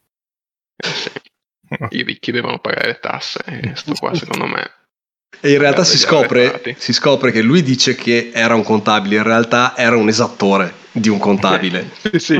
[0.76, 1.10] Eh sì.
[1.90, 4.78] I ricchi devono pagare le tasse e sto qua secondo me
[5.42, 9.22] e in realtà si scopre, si scopre, che lui dice che era un contabile, in
[9.22, 11.90] realtà era un esattore di un contabile.
[12.18, 12.36] sì.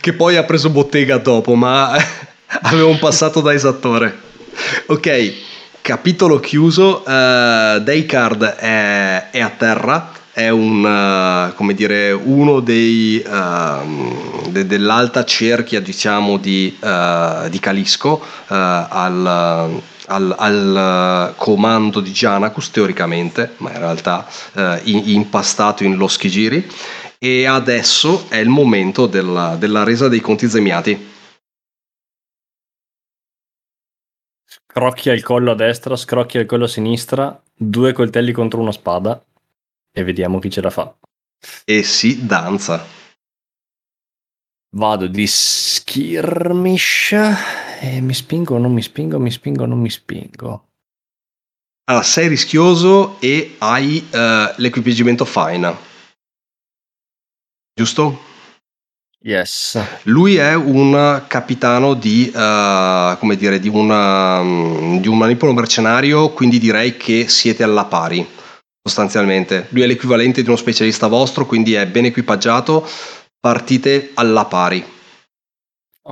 [0.00, 1.96] che poi ha preso bottega dopo, ma
[2.62, 4.26] aveva un passato da esattore.
[4.86, 5.32] Ok,
[5.80, 7.02] capitolo chiuso.
[7.06, 14.66] Uh, Daycard è, è a terra, è un, uh, come dire, uno dei, uh, de,
[14.66, 19.80] dell'alta cerchia, diciamo, di, uh, di Calisco al
[20.10, 26.66] al, al, comando di Janacus teoricamente, ma in realtà eh, impastato in loschi giri
[27.18, 31.16] e adesso è il momento della, della resa dei conti zemiati.
[34.70, 39.24] Scrocchia il collo a destra, scrocchia il collo a sinistra, due coltelli contro una spada
[39.90, 40.94] e vediamo chi ce la fa.
[41.64, 42.84] E si danza.
[44.76, 47.12] Vado di skirmish
[47.80, 50.68] e mi spingo, non mi spingo, mi spingo, non mi spingo.
[51.84, 55.74] Allora, sei rischioso e hai uh, l'equipaggiamento fine.
[57.72, 58.27] Giusto?
[59.20, 59.78] Yes.
[60.04, 64.40] Lui è un capitano di, uh, come dire, di, una,
[65.00, 68.26] di un manipolo mercenario, quindi direi che siete alla pari,
[68.80, 69.66] sostanzialmente.
[69.70, 72.88] Lui è l'equivalente di uno specialista vostro, quindi è ben equipaggiato
[73.40, 74.84] partite alla pari.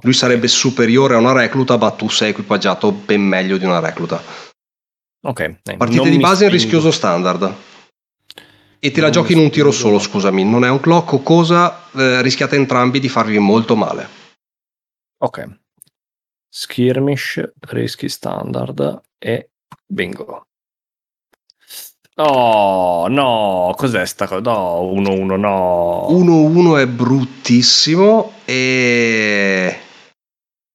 [0.03, 4.23] Lui sarebbe superiore a una recluta, ma tu sei equipaggiato ben meglio di una recluta.
[5.27, 5.55] Ok.
[5.77, 7.55] Partite di base in rischioso standard.
[8.87, 10.45] E te la giochi in un tiro solo, scusami.
[10.45, 14.09] Non è un clock o cosa, eh, rischiate entrambi di farvi molto male.
[15.18, 15.59] Ok.
[16.49, 19.51] Skirmish, rischi standard e
[19.84, 20.47] bingo.
[22.14, 24.41] Oh, no, cos'è sta cosa?
[24.41, 26.07] No, 1-1, no.
[26.09, 29.80] 1-1 è bruttissimo e...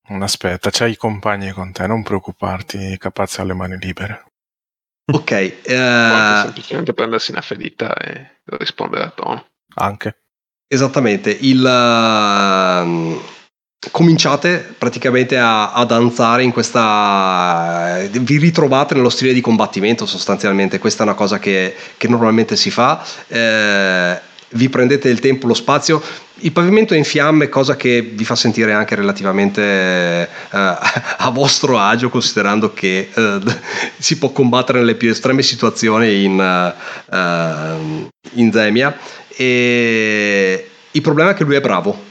[0.03, 4.30] Aspetta, c'hai i compagni con te, non preoccuparti, capazzi alle mani libere.
[5.11, 5.31] Ok.
[5.31, 6.39] Eh...
[6.43, 9.45] semplicemente prendersi una ferita e rispondere a tono.
[9.75, 10.17] Anche.
[10.67, 11.63] Esattamente, il...
[11.63, 13.39] Uh
[13.89, 21.01] cominciate praticamente a, a, danzare in questa vi ritrovate nello stile di combattimento sostanzialmente questa
[21.01, 24.21] è una cosa che, che normalmente si fa eh,
[24.51, 26.01] vi prendete il tempo, lo spazio.
[26.43, 31.77] Il pavimento è in fiamme cosa che vi fa sentire anche relativamente eh, a vostro
[31.77, 33.39] agio considerando che eh,
[33.97, 36.73] si può combattere nelle più estreme situazioni in,
[37.09, 38.97] uh, in Zemia.
[39.35, 42.09] E il problema è che lui è bravo.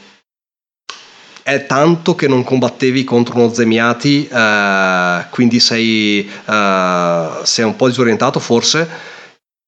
[1.43, 7.89] È tanto che non combattevi contro uno Zemiati, eh, quindi sei, eh, sei un po'
[7.89, 8.89] disorientato forse.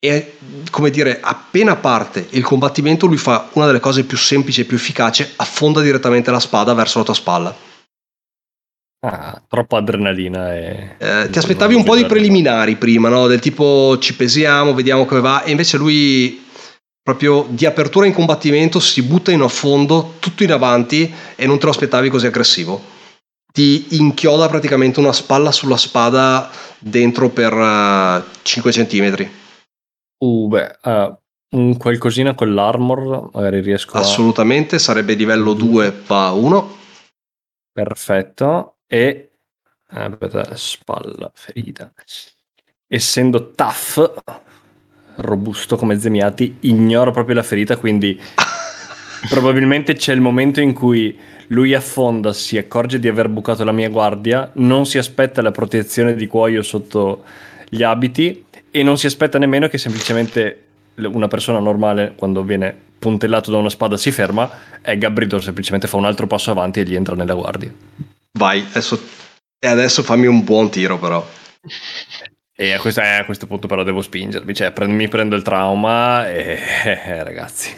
[0.04, 0.34] E
[0.70, 4.76] come dire, appena parte il combattimento, lui fa una delle cose più semplici e più
[4.76, 7.56] efficaci: affonda direttamente la spada verso la tua spalla.
[9.04, 10.54] Ah, troppa adrenalina.
[10.56, 10.96] E...
[10.98, 13.28] Eh, ti aspettavi un po' di preliminari prima, no?
[13.28, 16.44] Del tipo ci pesiamo, vediamo come va, e invece lui
[17.00, 21.64] proprio di apertura in combattimento si butta in affondo tutto in avanti e non te
[21.64, 22.80] lo aspettavi così aggressivo
[23.52, 26.48] ti inchioda praticamente una spalla sulla spada
[26.78, 29.28] dentro per uh, 5 cm
[30.22, 31.16] uh beh uh,
[31.56, 34.78] un qualcosina con l'armor magari riesco assolutamente a...
[34.78, 36.80] sarebbe livello 2 va 1
[37.72, 38.76] perfetto.
[38.86, 39.30] E
[39.88, 41.92] aspetta spalla ferita.
[42.86, 44.22] Essendo tough
[45.16, 48.18] robusto come Zemiati, ignora proprio la ferita, quindi
[49.28, 51.18] probabilmente c'è il momento in cui
[51.48, 56.14] lui affonda, si accorge di aver bucato la mia guardia, non si aspetta la protezione
[56.14, 57.24] di cuoio sotto
[57.68, 60.64] gli abiti e non si aspetta nemmeno che semplicemente
[60.96, 64.50] una persona normale quando viene puntellato da una spada si ferma
[64.82, 67.72] e Gabridor semplicemente fa un altro passo avanti e gli entra nella guardia.
[68.32, 69.00] Vai, adesso,
[69.58, 71.26] e adesso fammi un buon tiro però.
[72.54, 76.30] E a questo, eh, a questo, punto però devo spingermi, cioè mi prendo il trauma
[76.30, 77.76] e eh, ragazzi.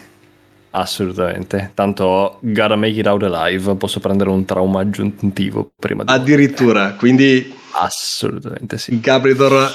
[0.71, 1.71] Assolutamente.
[1.73, 3.75] Tanto gotta make it out alive.
[3.75, 6.11] Posso prendere un trauma aggiuntivo prima di.
[6.11, 6.97] Addirittura, morire.
[6.97, 7.55] quindi.
[7.71, 8.99] Assolutamente sì.
[8.99, 9.73] Gabridor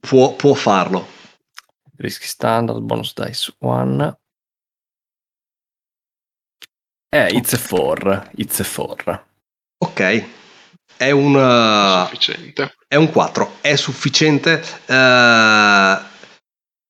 [0.00, 1.06] può, può farlo.
[1.96, 4.18] Rischi standard, bonus dice 1.
[7.12, 8.30] Eh, it's a 4.
[8.36, 9.26] It's a 4.
[9.78, 10.24] Ok.
[10.96, 11.34] È un.
[11.34, 12.74] Uh, sufficiente.
[12.88, 13.56] È un 4.
[13.60, 14.62] È sufficiente.
[14.86, 16.08] Uh,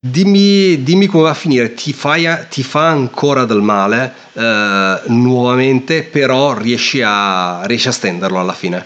[0.03, 6.05] Dimmi, dimmi, come va a finire, ti, fai, ti fa ancora del male eh, nuovamente,
[6.05, 8.83] però riesci a, riesci a stenderlo alla fine.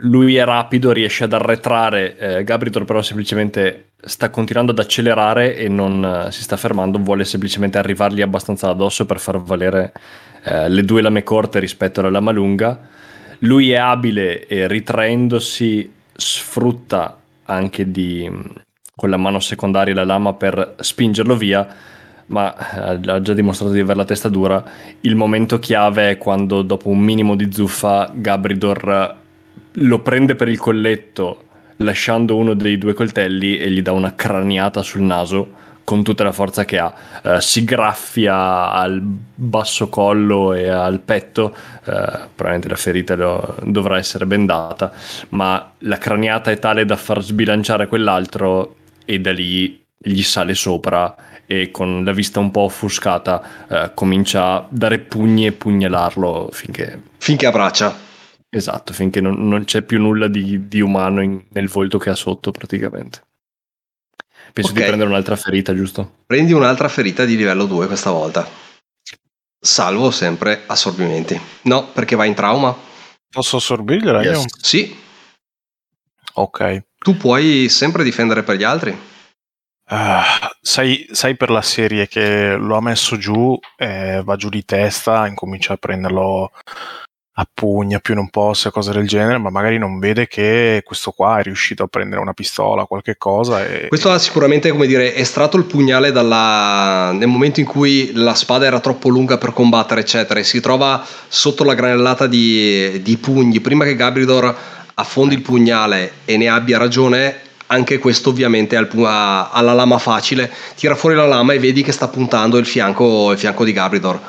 [0.00, 5.68] Lui è rapido, riesce ad arretrare, eh, Gabritor però semplicemente sta continuando ad accelerare e
[5.68, 9.92] non eh, si sta fermando, vuole semplicemente arrivargli abbastanza addosso per far valere
[10.42, 12.78] eh, le due lame corte rispetto alla lama lunga.
[13.40, 18.30] Lui è abile e ritraendosi sfrutta anche di
[18.94, 21.66] con la mano secondaria la lama per spingerlo via,
[22.26, 24.62] ma eh, ha già dimostrato di avere la testa dura.
[25.00, 29.16] Il momento chiave è quando dopo un minimo di zuffa Gabridor
[29.72, 31.44] lo prende per il colletto
[31.80, 36.32] lasciando uno dei due coltelli e gli dà una craniata sul naso con tutta la
[36.32, 36.92] forza che ha.
[37.22, 43.98] Uh, si graffia al basso collo e al petto, uh, probabilmente la ferita lo, dovrà
[43.98, 44.92] essere bendata,
[45.30, 51.14] ma la craniata è tale da far sbilanciare quell'altro e da lì gli sale sopra
[51.44, 57.02] e con la vista un po' offuscata eh, comincia a dare pugni e pugnalarlo finché...
[57.18, 58.08] Finché abbraccia.
[58.52, 62.16] Esatto, finché non, non c'è più nulla di, di umano in, nel volto che ha
[62.16, 63.22] sotto praticamente.
[64.52, 64.82] Penso okay.
[64.82, 66.16] di prendere un'altra ferita, giusto?
[66.26, 68.48] Prendi un'altra ferita di livello 2 questa volta.
[69.60, 71.40] Salvo sempre assorbimenti.
[71.62, 72.76] No, perché vai in trauma.
[73.30, 74.42] Posso assorbirgliela yes.
[74.42, 74.44] io?
[74.60, 74.96] Sì.
[76.34, 76.82] Ok.
[76.98, 78.90] Tu puoi sempre difendere per gli altri?
[79.90, 84.64] Uh, sai, sai, per la serie che lo ha messo giù, eh, va giù di
[84.64, 86.52] testa, incomincia a prenderlo
[87.52, 91.42] pugna più non possa, cose del genere, ma magari non vede che questo qua è
[91.42, 93.64] riuscito a prendere una pistola, qualche cosa.
[93.64, 97.12] E, questo ha sicuramente, come dire, estratto il pugnale dalla...
[97.12, 101.04] nel momento in cui la spada era troppo lunga per combattere, eccetera, e si trova
[101.28, 103.60] sotto la granellata di, di pugni.
[103.60, 104.56] Prima che Gabridor
[104.94, 110.52] affondi il pugnale e ne abbia ragione, anche questo ovviamente ha la lama facile.
[110.76, 114.20] Tira fuori la lama e vedi che sta puntando il fianco, il fianco di Gabridor.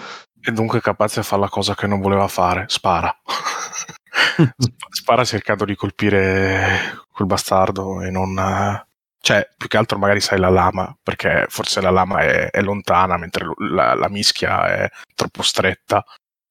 [0.44, 3.16] E dunque Capazia fa la cosa che non voleva fare, spara.
[4.90, 8.86] spara cercando di colpire quel bastardo e non...
[9.24, 13.18] Cioè, più che altro magari sai la lama, perché forse la lama è, è lontana,
[13.18, 16.04] mentre la, la mischia è troppo stretta.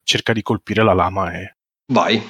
[0.04, 1.56] Cerca di colpire la lama e...
[1.92, 2.24] Vai,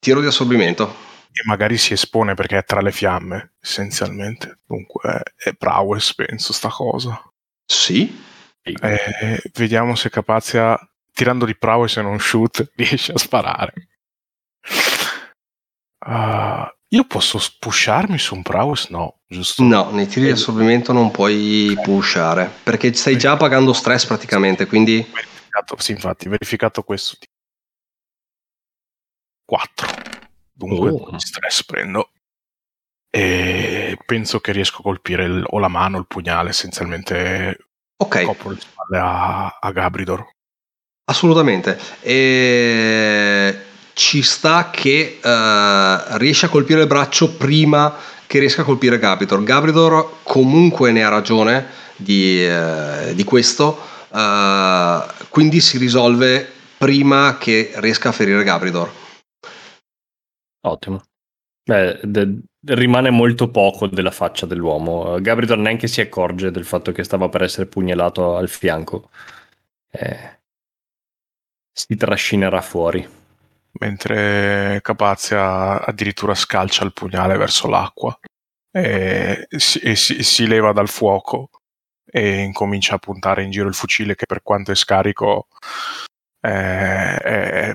[0.00, 4.60] tiro di assorbimento e magari si espone perché è tra le fiamme, essenzialmente.
[4.64, 7.20] Dunque è prowess, penso, sta cosa.
[7.66, 8.22] Sì.
[8.62, 10.78] Eh, vediamo se Capazia,
[11.14, 13.88] tirando di prowess e non shoot, riesce a sparare.
[16.04, 18.88] Uh, io posso pusharmi su un prowess?
[18.88, 19.62] No, giusto?
[19.62, 24.96] No, nei tiri di assorbimento non puoi pushare, perché stai già pagando stress praticamente, quindi...
[24.96, 27.16] Verificato, sì, infatti, verificato questo.
[29.44, 30.22] 4
[30.54, 31.18] dunque oh.
[31.18, 32.10] stress prendo
[33.10, 37.58] e penso che riesco a colpire il, o la mano o il pugnale essenzialmente
[37.96, 40.33] ok copro le spalle a, a Gabridor
[41.04, 43.56] assolutamente e
[43.92, 47.94] ci sta che uh, riesce a colpire il braccio prima
[48.26, 51.66] che riesca a colpire Gabridor Gabridor comunque ne ha ragione
[51.96, 53.78] di, uh, di questo
[54.08, 59.02] uh, quindi si risolve prima che riesca a ferire Gabridor
[60.66, 61.02] Ottimo.
[61.62, 65.18] Beh, de- rimane molto poco della faccia dell'uomo.
[65.20, 69.10] Gabriel neanche si accorge del fatto che stava per essere pugnalato al fianco.
[69.90, 70.40] Eh,
[71.74, 73.06] si trascinerà fuori.
[73.80, 78.16] Mentre Capazia addirittura scalcia il pugnale verso l'acqua
[78.70, 81.50] e si, e si, si leva dal fuoco
[82.04, 85.48] e incomincia a puntare in giro il fucile che per quanto è scarico
[86.38, 87.72] è, è,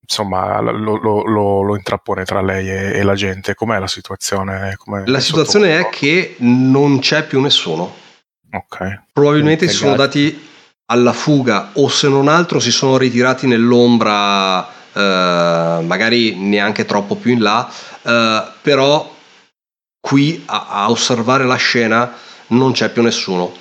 [0.00, 3.54] insomma lo, lo, lo, lo, intrappone tra lei e, e, la gente.
[3.54, 4.74] Com'è la situazione?
[4.76, 8.02] Com'è la situazione è che non c'è più nessuno.
[8.50, 9.02] Ok.
[9.12, 10.52] Probabilmente si sono dati
[10.94, 17.32] alla fuga o se non altro si sono ritirati nell'ombra, eh, magari neanche troppo più
[17.32, 17.68] in là,
[18.02, 19.12] eh, però
[20.00, 22.12] qui a, a osservare la scena
[22.48, 23.52] non c'è più nessuno.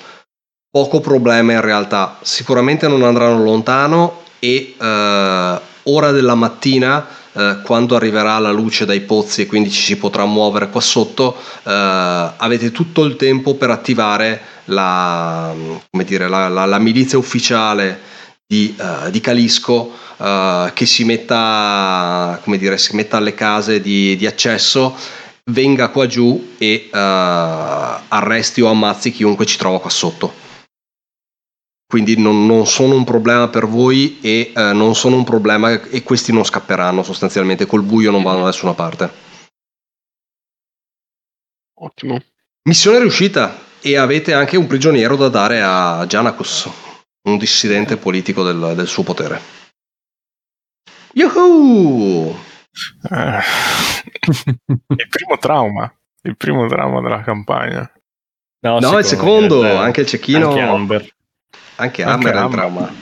[0.70, 7.96] Poco problema in realtà, sicuramente non andranno lontano e eh, ora della mattina eh, quando
[7.96, 12.72] arriverà la luce dai pozzi e quindi ci si potrà muovere qua sotto, eh, avete
[12.72, 15.54] tutto il tempo per attivare la,
[16.06, 18.12] dire, la, la, la milizia ufficiale
[18.46, 24.28] di, uh, di Calisco uh, che si metta, dire, si metta, alle case di, di
[24.28, 24.96] accesso
[25.46, 30.43] venga qua giù e uh, arresti o ammazzi chiunque ci trova qua sotto.
[31.94, 36.02] Quindi non, non sono un problema per voi e uh, non sono un problema e
[36.02, 39.12] questi non scapperanno sostanzialmente, col buio non vanno da nessuna parte.
[41.76, 42.20] Ottimo.
[42.64, 46.68] Missione riuscita e avete anche un prigioniero da dare a Janacus,
[47.30, 49.40] un dissidente politico del, del suo potere.
[51.12, 52.36] Yuhu!
[53.12, 53.40] Eh,
[54.98, 57.88] il primo trauma, il primo trauma della campagna.
[58.62, 60.48] No, no il secondo, il anche il cecchino.
[60.48, 61.14] Anche Amber.
[61.76, 62.94] Anche Amber è un trauma.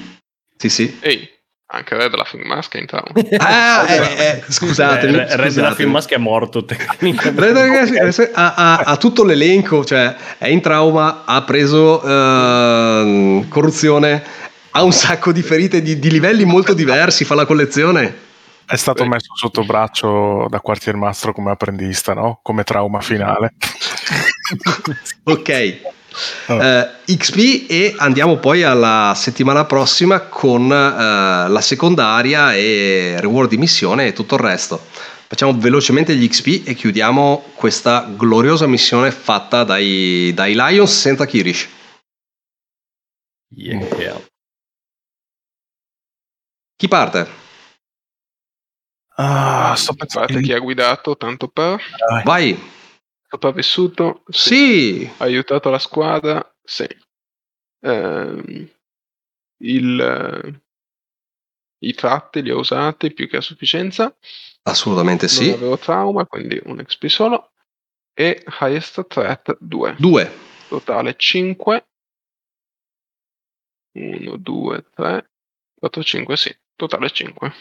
[0.57, 0.98] Sì, sì.
[1.02, 1.27] Ehi,
[1.73, 3.11] anche Red Laughing Mask è in trauma.
[3.38, 5.18] ah, eh, eh, scusatemi.
[5.18, 8.30] Eh, Red Laughing Mask è morto tecnicamente.
[8.34, 14.22] ha, ha, ha, tutto l'elenco, cioè è in trauma, ha preso uh, corruzione,
[14.72, 18.30] ha un sacco di ferite di, di livelli molto diversi, fa la collezione.
[18.65, 22.39] È stato messo sotto braccio da quartiermastro come apprendista, no?
[22.41, 23.53] Come trauma finale.
[25.23, 25.99] ok.
[26.47, 33.57] Uh, XP e andiamo poi alla settimana prossima con uh, la secondaria e reward di
[33.57, 34.85] missione e tutto il resto.
[35.27, 41.69] Facciamo velocemente gli XP e chiudiamo questa gloriosa missione fatta dai, dai Lions senza Kirish.
[43.55, 44.19] Yeah.
[46.75, 47.39] Chi parte?
[49.15, 51.79] Ah, sto pensando chi ha guidato, tanto per...
[52.23, 52.59] Vai!
[53.32, 54.24] Sopravvissuto?
[54.28, 55.10] Sì!
[55.18, 56.53] Ha aiutato la squadra?
[56.62, 56.86] Sì.
[57.80, 58.70] Eh,
[59.64, 60.62] il,
[61.80, 64.14] I tratti li ho usati più che a sufficienza.
[64.64, 65.45] Assolutamente sì.
[65.45, 67.53] Non avevo trauma, quindi un XP solo.
[68.14, 69.95] E highest threat 2.
[69.98, 70.32] 2.
[70.68, 71.86] Totale 5.
[73.94, 75.30] 1, 2, 3,
[75.80, 76.60] 4, 5, sì.
[76.76, 77.53] Totale 5.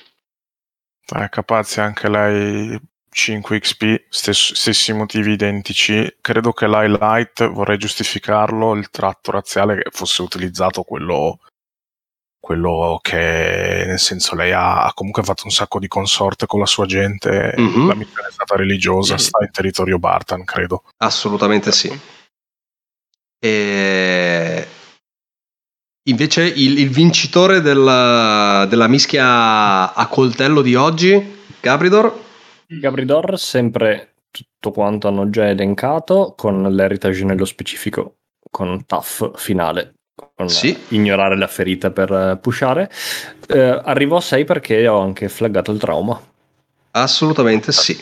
[1.14, 2.76] Eh, Capazzi anche lei
[3.10, 6.16] 5 XP, stesso, stessi motivi identici.
[6.20, 11.40] Credo che l'highlight, vorrei giustificarlo, il tratto razziale che fosse utilizzato quello,
[12.38, 16.66] quello che nel senso lei ha, ha, comunque fatto un sacco di consorte con la
[16.66, 17.54] sua gente.
[17.58, 17.88] Mm-hmm.
[17.88, 19.22] La missione è stata religiosa, mm-hmm.
[19.22, 20.84] sta in territorio Bartan, credo.
[20.98, 22.00] Assolutamente sì.
[23.42, 24.68] E
[26.04, 32.28] Invece il, il vincitore della, della, mischia a coltello di oggi, Gabridor?
[32.78, 38.18] Gabridor, sempre tutto quanto hanno già elencato, con l'heritage nello specifico,
[38.48, 39.94] con tough finale,
[40.36, 40.76] con sì.
[40.88, 42.88] ignorare la ferita per pushare.
[43.48, 46.20] Eh, arrivo a 6 perché ho anche flaggato il trauma.
[46.92, 47.98] Assolutamente sì.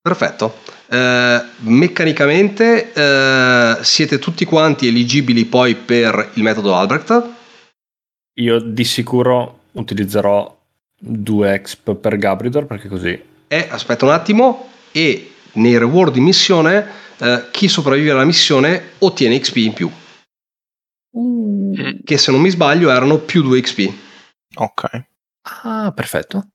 [0.00, 0.54] Perfetto.
[0.88, 7.36] Eh, meccanicamente eh, siete tutti quanti eligibili poi per il metodo Albrecht?
[8.40, 10.57] Io di sicuro utilizzerò
[10.98, 13.22] due exp per Gabridor perché così.
[13.46, 16.86] E aspetta un attimo, e nei reward di missione
[17.18, 19.90] eh, chi sopravvive alla missione ottiene XP in più.
[21.18, 22.00] Mm.
[22.04, 23.92] Che se non mi sbaglio erano più 2 XP.
[24.56, 25.04] Ok.
[25.62, 26.48] Ah, perfetto.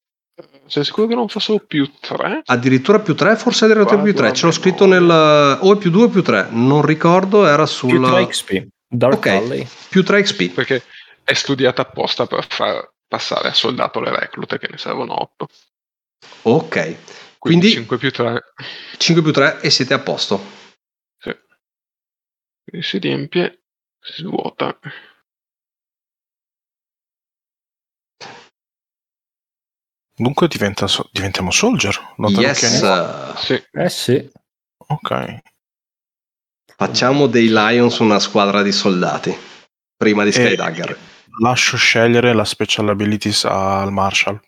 [0.65, 2.41] Sei sicuro che non fossero più 3?
[2.45, 3.35] Addirittura più 3?
[3.35, 4.33] Forse addirittura più 3.
[4.33, 5.09] Ce l'ho scritto nel.
[5.61, 6.47] O è più 2 o più 3.
[6.51, 7.89] Non ricordo, era sul.
[7.89, 8.67] Più 3 XP.
[8.87, 9.39] Dark okay.
[9.39, 9.67] Valley.
[9.89, 10.53] Più 3 XP.
[10.53, 10.83] Perché
[11.23, 15.47] è studiata apposta per far passare a soldato le reclute, che ne servono 8.
[16.43, 16.71] Ok.
[16.73, 16.97] Quindi,
[17.37, 18.41] Quindi 5 più 3.
[18.97, 20.43] 5 più 3 e siete a posto.
[21.19, 21.31] Sì.
[22.63, 23.65] Quindi si riempie,
[23.99, 24.75] si svuota.
[30.15, 32.15] Dunque diventa diventiamo soldier.
[32.17, 32.81] yes.
[32.81, 33.63] Uh, sì.
[33.73, 34.31] Eh sì.
[34.87, 35.41] Ok.
[36.75, 39.37] Facciamo dei Lions una squadra di soldati
[39.95, 41.12] prima di Skydagger.
[41.39, 44.39] Lascio scegliere la special abilities al Marshall.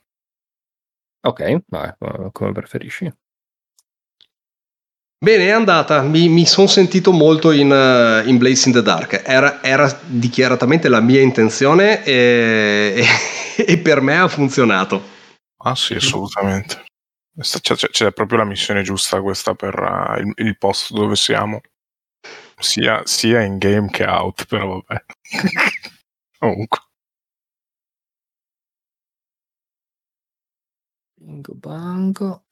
[1.22, 1.92] Ok, vai,
[2.32, 3.12] come preferisci.
[5.18, 6.04] Bene, è andata.
[6.04, 9.24] Mi, mi sono sentito molto in, uh, in, Blaze in the Dark.
[9.26, 13.04] Era, era dichiaratamente la mia intenzione e,
[13.58, 15.14] e, e per me ha funzionato.
[15.64, 16.84] Ah sì, assolutamente.
[17.40, 21.62] C'è, c'è, c'è proprio la missione giusta questa per uh, il, il, posto dove siamo.
[22.60, 25.04] Sia, sia, in game che out, però vabbè.
[26.46, 26.80] Comunque.
[31.16, 32.44] Bingo bango.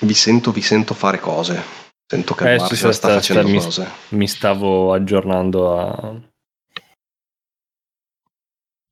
[0.00, 1.62] Vi sento, vi sento fare cose.
[2.06, 3.90] Sento che eh, sì, sta, sta, facendo sta, cose.
[4.10, 6.30] Mi, mi stavo aggiornando a...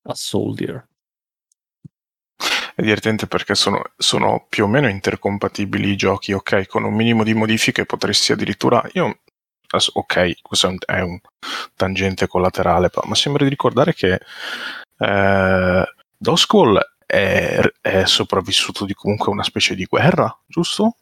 [0.03, 0.89] a Soldier.
[2.75, 7.25] è divertente perché sono, sono, più o meno intercompatibili i giochi, ok, con un minimo
[7.25, 9.21] di modifiche potresti addirittura, io,
[9.93, 11.19] ok, questo è un
[11.75, 14.21] tangente collaterale, ma sembra di ricordare che
[14.99, 15.85] eh,
[16.17, 20.97] Doskwall è, è sopravvissuto di comunque una specie di guerra, giusto?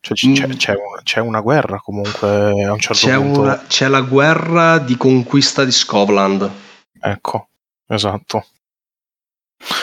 [0.00, 0.52] Cioè, c- c'è, mm.
[0.52, 3.40] c'è, una, c'è, una guerra comunque a un certo c'è punto.
[3.42, 6.50] Una, c'è la guerra di conquista di Scotland.
[7.00, 7.48] Ecco,
[7.86, 8.46] esatto.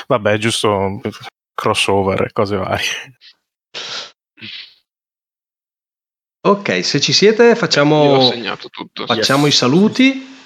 [0.08, 1.00] Vabbè, giusto
[1.54, 3.18] crossover e cose varie.
[6.42, 8.32] Ok, se ci siete facciamo,
[8.72, 9.54] tutto, facciamo yes.
[9.54, 10.38] i saluti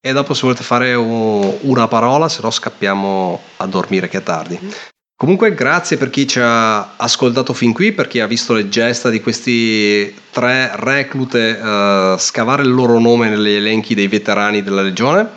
[0.00, 4.22] e dopo se volete fare un, una parola, se no scappiamo a dormire che è
[4.22, 4.58] tardi.
[4.62, 4.68] Mm.
[5.16, 9.10] Comunque grazie per chi ci ha ascoltato fin qui, per chi ha visto le gesta
[9.10, 15.28] di questi tre reclute uh, scavare il loro nome negli elenchi dei veterani della legione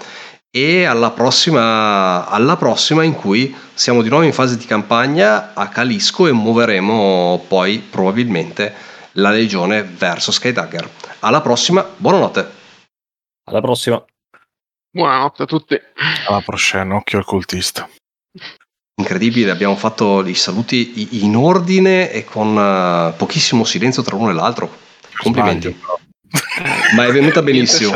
[0.49, 5.67] e alla prossima, alla prossima in cui siamo di nuovo in fase di campagna a
[5.67, 8.73] Calisco e muoveremo poi probabilmente
[9.13, 10.89] la legione verso Skydagger.
[11.19, 12.51] Alla prossima, buonanotte.
[13.45, 14.03] Alla prossima.
[14.89, 15.79] Buonanotte a tutti.
[16.27, 17.89] Alla prossima, occhio al cultista
[18.95, 24.33] incredibile, abbiamo fatto i saluti in ordine e con uh, pochissimo silenzio tra uno e
[24.33, 24.69] l'altro.
[25.17, 25.77] Complimenti.
[26.95, 27.95] Ma è venuta benissimo.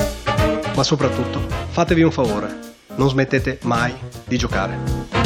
[0.73, 1.39] Ma soprattutto,
[1.69, 2.57] fatevi un favore,
[2.95, 3.93] non smettete mai
[4.25, 5.20] di giocare.